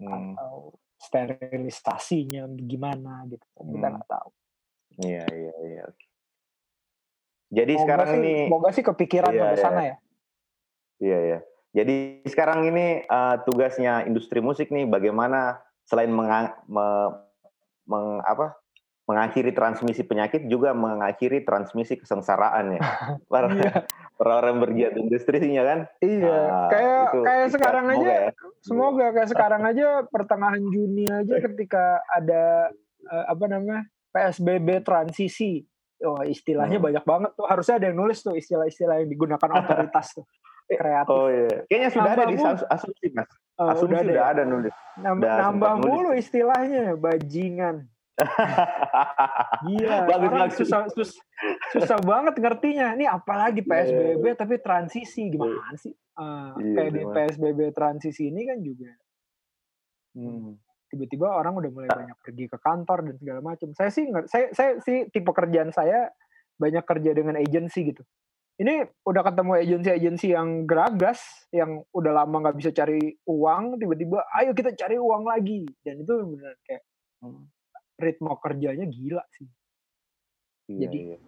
Hmm, 0.00 0.32
atau 0.32 0.72
sterilisasinya 0.96 2.48
gimana 2.56 3.24
gitu. 3.28 3.44
Kita 3.52 3.86
Hmm. 3.88 3.94
nggak 3.96 4.08
tahu. 4.08 4.28
Iya 5.00 5.24
iya 5.26 5.54
iya. 5.66 5.84
Jadi 7.50 7.72
Moga 7.74 7.82
sekarang 7.82 8.08
sih, 8.08 8.18
ini 8.22 8.34
moga 8.46 8.70
sih 8.70 8.84
kepikiran 8.86 9.32
Iya, 9.34 9.40
sampai 9.42 9.56
iya. 9.56 9.64
sana 9.64 9.80
ya. 9.82 9.96
Iya 11.00 11.18
ya. 11.18 11.38
Jadi 11.70 11.94
sekarang 12.26 12.60
ini 12.66 12.86
eh, 13.02 13.36
tugasnya 13.42 14.06
industri 14.06 14.38
musik 14.38 14.70
nih 14.70 14.86
bagaimana 14.86 15.58
selain 15.82 16.10
menga- 16.10 16.58
me- 16.70 17.10
meng- 17.86 18.22
apa 18.22 18.54
mengakhiri 19.10 19.50
transmisi 19.50 20.06
penyakit 20.06 20.46
juga 20.46 20.70
mengakhiri 20.70 21.42
transmisi 21.42 21.98
kesengsaraan 21.98 22.78
ya. 22.78 22.80
Para 23.30 23.50
Iya. 23.50 23.82
orang 24.20 24.62
bergiat 24.62 24.94
industrinya 24.94 25.64
kan. 25.66 25.78
Iya, 25.98 26.30
Ah, 26.30 26.68
kayak 26.70 27.02
itu 27.08 27.18
kayak 27.26 27.46
sekarang 27.50 27.84
semoga 27.88 27.98
aja 27.98 28.14
ya. 28.14 28.30
semoga 28.62 29.06
kayak 29.10 29.28
sekarang 29.32 29.62
aja 29.66 29.86
pertengahan 30.06 30.62
Juni 30.70 31.04
aja 31.10 31.34
ketika 31.50 31.84
ada 32.06 32.70
eh, 33.02 33.24
apa 33.26 33.44
namanya 33.50 33.88
PSBB 34.10 34.82
transisi 34.82 35.62
oh 36.00 36.20
istilahnya 36.20 36.76
Hmm. 36.76 36.86
banyak 36.86 37.04
banget 37.04 37.30
tuh 37.32 37.44
harusnya 37.44 37.74
ada 37.76 37.86
yang 37.88 37.98
nulis 37.98 38.18
tuh 38.18 38.32
istilah-istilah 38.32 38.96
yang 38.98 39.08
digunakan 39.08 39.48
otoritas 39.58 40.06
tuh 40.12 40.26
kreatif 40.66 41.10
Oh 41.10 41.26
iya. 41.26 41.66
Kayaknya 41.66 41.88
sudah 41.90 42.10
ada 42.12 42.24
di 42.24 42.36
asumsi 42.64 43.06
Mas. 43.10 43.30
Asumsi 43.58 43.90
udah 43.90 44.00
sudah 44.00 44.22
ada, 44.22 44.32
ada 44.32 44.42
nulis. 44.44 44.74
nambah, 44.96 45.18
udah 45.20 45.34
nambah 45.42 45.72
nulis 45.74 45.84
mulu 45.84 46.00
tuh. 46.06 46.14
istilahnya 46.16 46.84
bajingan 46.94 47.76
gila 49.60 49.96
Bagus, 50.10 50.20
orang 50.20 50.40
bagus. 50.44 50.56
susah, 50.56 50.80
sus- 50.90 51.20
susah 51.70 51.98
banget 52.00 52.34
ngertinya 52.36 52.92
ini 52.92 53.04
apalagi 53.04 53.60
Iya, 53.60 53.70
PSBB 54.14 54.24
tapi 54.36 54.54
transisi 54.58 55.22
gimana 55.28 55.74
sih 55.74 55.90
Eh, 55.90 56.50
Iya, 56.54 56.72
kayak 56.76 56.90
di? 56.90 57.00
PSBB 57.08 57.60
transisi 57.70 58.28
ini 58.28 58.42
kan 58.44 58.58
juga 58.60 58.90
Hmm. 60.10 60.58
Tiba-tiba 60.90 61.30
orang 61.30 61.54
udah 61.54 61.70
mulai 61.70 61.88
banyak 61.88 62.18
pergi 62.18 62.44
ke 62.50 62.58
kantor 62.58 62.98
dan 63.06 63.14
segala 63.22 63.40
macam. 63.40 63.68
Saya 63.72 63.90
sih 63.94 64.04
nggak, 64.10 64.26
saya 64.26 64.46
saya 64.50 64.70
sih 64.82 65.06
tipe 65.14 65.30
kerjaan 65.30 65.70
saya 65.70 66.10
banyak 66.58 66.82
kerja 66.82 67.10
dengan 67.14 67.38
agensi 67.38 67.94
gitu. 67.94 68.02
Ini 68.60 68.84
udah 69.08 69.22
ketemu 69.24 69.52
agensi-agensi 69.56 70.26
yang 70.36 70.68
geragas, 70.68 71.48
yang 71.48 71.80
udah 71.96 72.12
lama 72.12 72.44
nggak 72.44 72.58
bisa 72.60 72.70
cari 72.76 73.00
uang, 73.24 73.80
tiba-tiba 73.80 74.20
ayo 74.36 74.52
kita 74.52 74.76
cari 74.76 75.00
uang 75.00 75.24
lagi. 75.24 75.64
Dan 75.80 76.04
itu 76.04 76.12
benar 76.36 76.58
kayak 76.66 76.82
Hmm. 77.20 77.52
ritme 78.00 78.32
kerjanya 78.40 78.88
gila 78.88 79.20
sih. 79.36 79.44
Iya, 80.72 80.88
Jadi, 80.88 80.98
iya. 81.12 81.18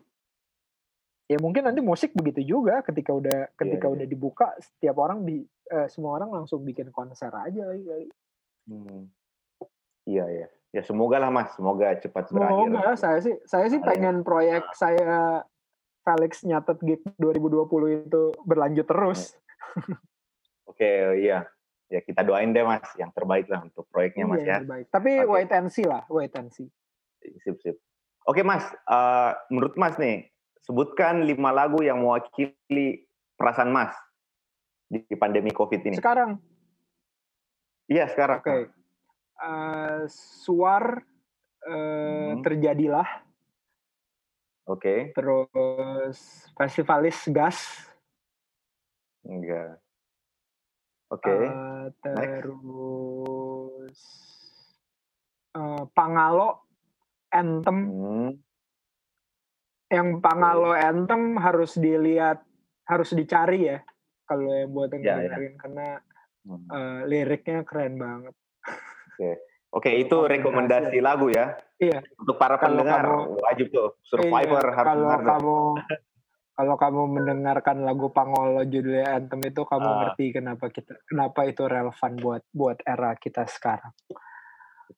Ya 1.31 1.39
mungkin 1.41 1.65
nanti 1.65 1.81
musik 1.81 2.13
begitu 2.13 2.45
juga 2.45 2.85
ketika 2.85 3.13
udah 3.17 3.49
ketika 3.57 3.87
iya. 3.89 3.95
udah 3.97 4.07
dibuka 4.09 4.47
setiap 4.61 5.01
orang 5.01 5.25
bi, 5.25 5.41
eh, 5.73 5.89
semua 5.89 6.21
orang 6.21 6.43
langsung 6.43 6.61
bikin 6.65 6.93
konser 6.93 7.33
aja 7.33 7.73
lagi 7.73 7.85
kali. 7.89 8.09
Hmm. 8.69 9.09
Iya 10.07 10.25
iya. 10.31 10.49
Ya 10.73 10.83
semoga 10.83 11.21
lah 11.21 11.29
Mas, 11.29 11.53
semoga 11.53 11.93
cepat 12.01 12.33
berakhir. 12.33 12.65
Semoga 12.73 12.97
saya 12.97 13.19
sih 13.21 13.37
saya 13.45 13.67
sih 13.69 13.81
Ada 13.81 13.87
pengen 13.93 14.25
proyek 14.25 14.73
saya 14.73 15.45
Felix 16.03 16.43
nyatet 16.43 16.79
gig 16.83 17.03
2020 17.21 18.09
itu 18.09 18.23
berlanjut 18.43 18.87
terus. 18.89 19.37
Oke, 20.67 21.21
iya. 21.21 21.47
Ya 21.93 22.01
kita 22.01 22.25
doain 22.25 22.57
deh 22.57 22.65
Mas, 22.65 22.89
yang 22.97 23.13
terbaik 23.13 23.47
lah 23.53 23.63
untuk 23.69 23.85
proyeknya 23.93 24.25
Mas 24.25 24.41
Iya, 24.43 24.49
ya. 24.49 24.59
terbaik. 24.65 24.87
Tapi 24.89 25.11
Oke. 25.23 25.31
wait 25.31 25.51
and 25.53 25.69
see 25.69 25.85
lah, 25.85 26.03
wait 26.09 26.33
and 26.35 26.49
see. 26.51 26.67
Sip 27.45 27.61
sip. 27.61 27.77
Oke 28.25 28.41
Mas, 28.43 28.65
eh, 28.73 29.31
menurut 29.53 29.77
Mas 29.77 30.01
nih, 30.01 30.33
sebutkan 30.65 31.23
lima 31.23 31.53
lagu 31.53 31.85
yang 31.85 32.01
mewakili 32.01 33.05
perasaan 33.37 33.71
Mas 33.71 33.93
di 34.89 35.05
pandemi 35.21 35.53
COVID 35.53 35.81
ini. 35.85 35.97
Sekarang, 36.01 36.41
Iya 37.93 38.09
sekarang. 38.09 38.41
oke. 38.41 38.82
Eh, 39.43 40.07
suar 40.07 41.03
eh, 41.63 42.35
Hmm. 42.35 42.43
terjadilah, 42.47 43.27
Oke. 44.71 45.11
terus 45.15 46.19
festivalis 46.55 47.19
gas, 47.31 47.59
Enggak. 49.27 49.83
Oke. 51.11 51.27
eh, 51.31 51.87
terus 52.03 53.99
eh, 55.55 55.85
Pangalo, 55.91 56.67
Anthem. 57.35 57.79
Hmm. 57.87 58.31
yang 59.93 60.25
Pangalo 60.25 60.73
Anthem 60.73 61.37
harus 61.37 61.77
dilihat 61.77 62.41
harus 62.89 63.13
dicari 63.13 63.69
ya 63.69 63.79
kalau 64.25 64.49
yang 64.49 64.73
buat 64.73 64.89
yang 64.89 65.03
Ya, 65.05 65.15
ya. 65.21 65.37
dengerin 65.37 65.55
karena 65.61 65.89
Hmm. 66.43 66.67
eh, 66.71 67.01
liriknya 67.07 67.63
keren 67.63 68.01
banget. 68.01 68.35
Oke, 69.73 69.89
itu 69.97 70.13
Kalau 70.13 70.29
rekomendasi 70.29 71.01
lagu 71.01 71.29
ya. 71.29 71.57
Iya. 71.77 72.05
Untuk 72.15 72.37
para 72.37 72.57
Kalau 72.57 72.77
pendengar 72.77 73.03
kamu- 73.03 73.41
wajib 73.41 73.67
tuh 73.69 73.89
Survivor 74.03 74.61
Iya, 74.63 74.75
harus 74.77 74.87
kalau 74.87 75.09
dengar. 75.09 75.25
kamu 75.27 75.57
kalau 76.53 76.77
kamu 76.77 77.03
mendengarkan 77.11 77.77
lagu 77.81 78.13
Pangolo 78.13 78.61
judulnya 78.63 79.17
Anthem 79.17 79.41
itu 79.43 79.65
kamu 79.65 79.89
Ah. 79.89 79.97
ngerti 80.05 80.25
kenapa 80.31 80.69
kita 80.69 80.93
kenapa 81.07 81.41
itu 81.45 81.65
relevan 81.65 82.13
buat 82.17 82.43
buat 82.53 82.79
era 82.85 83.17
kita 83.17 83.49
sekarang. 83.49 83.97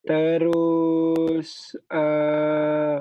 Terus 0.04 1.48
eh 1.86 2.98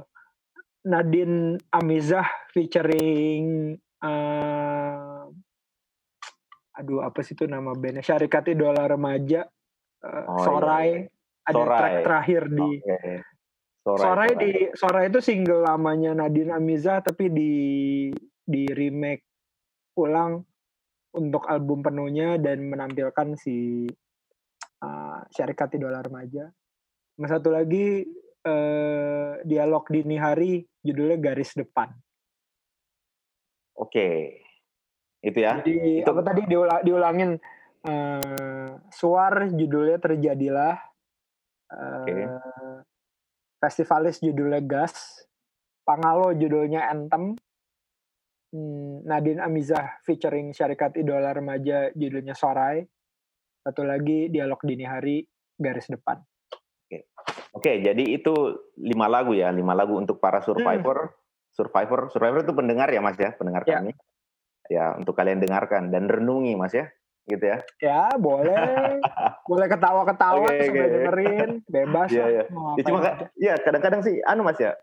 Nadine 0.83 1.39
Amizah 1.69 2.29
featuring 2.49 3.73
eh 3.97 5.21
aduh 6.73 7.01
apa 7.01 7.19
sih 7.19 7.33
itu 7.33 7.45
nama 7.45 7.73
bandnya 7.73 8.01
Syarikat 8.01 8.49
Idola 8.49 8.85
Remaja 8.85 9.45
eh, 10.03 10.23
Oh, 10.23 10.35
iya, 10.35 10.43
Sorai 10.43 10.89
iya. 10.89 11.07
ada 11.43 11.55
Sorai. 11.55 11.79
track 11.79 11.95
terakhir 12.03 12.41
di 12.49 12.69
Oke. 12.77 12.97
Sorai, 13.83 13.99
Sorai 13.99 13.99
Sorai. 13.99 14.29
di 14.39 14.49
Sorai 14.75 15.03
itu 15.07 15.19
single 15.19 15.61
lamanya 15.61 16.11
Nadine 16.15 16.51
Amizah 16.51 16.99
tapi 16.99 17.27
di 17.27 17.53
di 18.43 18.63
remake 18.67 19.23
ulang 19.95 20.43
untuk 21.13 21.45
album 21.45 21.79
penuhnya 21.79 22.35
dan 22.35 22.65
menampilkan 22.65 23.37
si 23.37 23.85
uh, 24.81 25.19
Syarikat 25.29 25.77
Idola 25.77 26.01
Remaja. 26.01 26.49
Sama 27.13 27.27
satu 27.29 27.53
lagi 27.53 28.01
eh, 28.41 29.31
dialog 29.45 29.85
dini 29.85 30.17
hari 30.17 30.51
judulnya 30.81 31.21
Garis 31.21 31.53
Depan. 31.53 31.93
Oke. 33.77 34.41
Itu 35.21 35.37
ya. 35.37 35.61
Jadi 35.61 36.01
itu- 36.01 36.09
apa 36.09 36.21
tadi 36.21 36.41
diula- 36.45 36.81
diulangin 36.81 37.37
eh, 37.83 38.69
Suar 38.89 39.51
judulnya 39.51 39.99
Terjadilah. 39.99 40.75
Eh, 41.73 42.27
Festivalis 43.59 44.19
judulnya 44.19 44.59
Gas. 44.63 45.23
Pangalo 45.83 46.31
judulnya 46.31 46.87
Anthem. 46.87 47.35
Hmm, 48.53 49.01
Nadine 49.03 49.41
Amizah 49.41 49.99
featuring 50.05 50.53
Syarikat 50.53 50.95
Idola 50.95 51.33
Remaja 51.33 51.89
judulnya 51.91 52.37
Sorai. 52.37 52.85
Satu 53.63 53.81
lagi 53.87 54.27
Dialog 54.29 54.59
Dini 54.61 54.85
Hari 54.85 55.23
Garis 55.57 55.87
Depan. 55.89 56.19
Oke, 57.53 57.85
jadi 57.85 58.03
itu 58.17 58.33
lima 58.81 59.05
lagu 59.05 59.37
ya, 59.37 59.53
lima 59.53 59.77
lagu 59.77 59.93
untuk 59.97 60.17
para 60.17 60.41
survivor. 60.41 61.13
Survivor, 61.53 62.09
survivor 62.09 62.41
itu 62.41 62.53
pendengar 62.57 62.89
ya 62.89 62.97
Mas 62.97 63.13
ya, 63.13 63.29
pendengar 63.37 63.61
Ya. 63.69 63.77
kami. 63.77 63.93
Ya, 64.73 64.85
untuk 64.97 65.13
kalian 65.13 65.37
dengarkan 65.37 65.93
dan 65.93 66.09
renungi 66.09 66.57
Mas 66.57 66.73
ya, 66.73 66.89
gitu 67.27 67.43
ya. 67.43 67.57
Ya 67.79 68.03
boleh, 68.19 68.99
boleh 69.49 69.67
ketawa-ketawa 69.71 70.43
Oke, 70.43 70.67
sambil 70.67 70.85
oke. 70.85 70.93
dengerin, 70.93 71.49
bebas 71.67 72.09
Iya, 72.11 72.25
iya. 72.27 72.43
Ya, 72.49 72.83
cuma 72.83 72.99
ya 73.39 73.53
kadang-kadang 73.59 74.01
sih 74.03 74.19
anu 74.27 74.43
Mas 74.43 74.59
ya, 74.59 74.75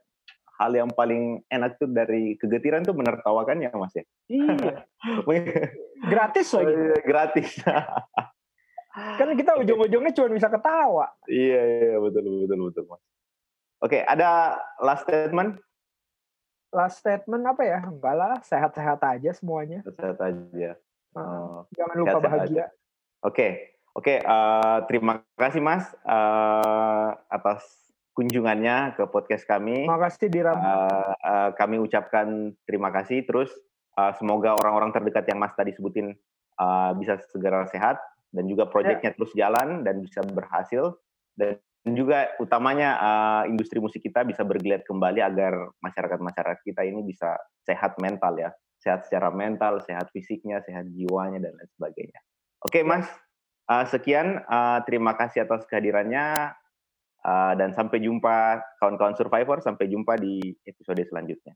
hal 0.61 0.72
yang 0.72 0.91
paling 0.93 1.45
enak 1.49 1.76
tuh 1.76 1.88
dari 1.88 2.36
kegetiran 2.41 2.84
tuh 2.84 2.97
menertawakannya 2.97 3.72
Mas 3.76 3.93
ya. 3.97 4.05
Iya, 4.28 4.84
gratis 6.12 6.49
lagi. 6.57 6.74
Gratis. 7.05 7.51
Kan 9.20 9.38
kita 9.38 9.55
ujung-ujungnya 9.55 10.11
cuma 10.11 10.34
bisa 10.34 10.51
ketawa. 10.51 11.07
iya, 11.30 11.95
iya, 11.95 11.97
betul, 12.03 12.45
betul, 12.45 12.59
betul 12.68 12.84
Mas. 12.91 13.03
Oke, 13.80 14.05
ada 14.05 14.61
last 14.82 15.09
statement? 15.09 15.57
Last 16.68 17.01
statement 17.01 17.45
apa 17.49 17.62
ya? 17.64 17.80
Enggak 17.86 18.14
lah, 18.18 18.36
sehat-sehat 18.45 19.01
aja 19.01 19.30
semuanya. 19.32 19.80
Sehat 19.86 20.20
aja. 20.20 20.76
Uh, 21.15 21.67
Jangan 21.75 21.97
lupa 21.99 22.19
bahagia. 22.23 22.67
Oke, 23.21 23.77
oke. 23.93 24.25
eh, 24.25 24.79
terima 24.89 25.21
kasih 25.37 25.61
Mas 25.61 25.93
eh, 25.93 27.11
atas 27.29 27.61
kunjungannya 28.17 28.97
ke 28.97 29.05
podcast 29.13 29.45
kami. 29.45 29.85
Terima 29.85 30.01
kasih 30.01 30.27
Diram. 30.33 30.57
Eh, 30.57 31.13
eh, 31.21 31.51
kami 31.59 31.77
ucapkan 31.83 32.57
terima 32.65 32.89
kasih. 32.95 33.29
Terus 33.29 33.53
eh, 33.99 34.13
semoga 34.17 34.57
orang-orang 34.57 34.95
terdekat 34.95 35.29
yang 35.29 35.37
Mas 35.37 35.53
tadi 35.53 35.77
sebutin 35.77 36.17
eh, 36.57 36.91
bisa 36.97 37.21
segera 37.29 37.69
sehat 37.69 38.01
dan 38.31 38.47
juga 38.47 38.71
proyeknya 38.71 39.13
terus 39.13 39.35
jalan 39.35 39.83
dan 39.83 40.01
bisa 40.01 40.23
berhasil 40.23 40.95
dan 41.35 41.59
juga 41.93 42.33
utamanya 42.41 42.91
eh, 43.01 43.43
industri 43.53 43.85
musik 43.85 44.01
kita 44.01 44.25
bisa 44.25 44.47
bergeliat 44.49 44.87
kembali 44.89 45.21
agar 45.21 45.77
masyarakat-masyarakat 45.85 46.61
kita 46.65 46.89
ini 46.89 47.05
bisa 47.05 47.37
sehat 47.69 48.01
mental 48.01 48.37
ya, 48.41 48.49
sehat 48.81 49.07
secara 49.07 49.28
mental, 49.31 49.85
sehat 49.85 50.09
fisiknya, 50.11 50.64
sehat 50.64 50.89
jiwanya 50.91 51.39
dan 51.39 51.53
lain 51.55 51.70
sebagainya. 51.76 52.20
Oke 52.64 52.81
Mas, 52.81 53.07
eh, 53.68 53.85
sekian 53.89 54.41
eh, 54.41 54.78
terima 54.89 55.14
kasih 55.14 55.45
atas 55.45 55.68
kehadirannya 55.68 56.57
eh, 57.20 57.53
dan 57.61 57.76
sampai 57.76 58.01
jumpa 58.01 58.61
kawan-kawan 58.81 59.14
survivor, 59.14 59.61
sampai 59.61 59.87
jumpa 59.87 60.16
di 60.16 60.41
episode 60.64 61.05
selanjutnya. 61.05 61.55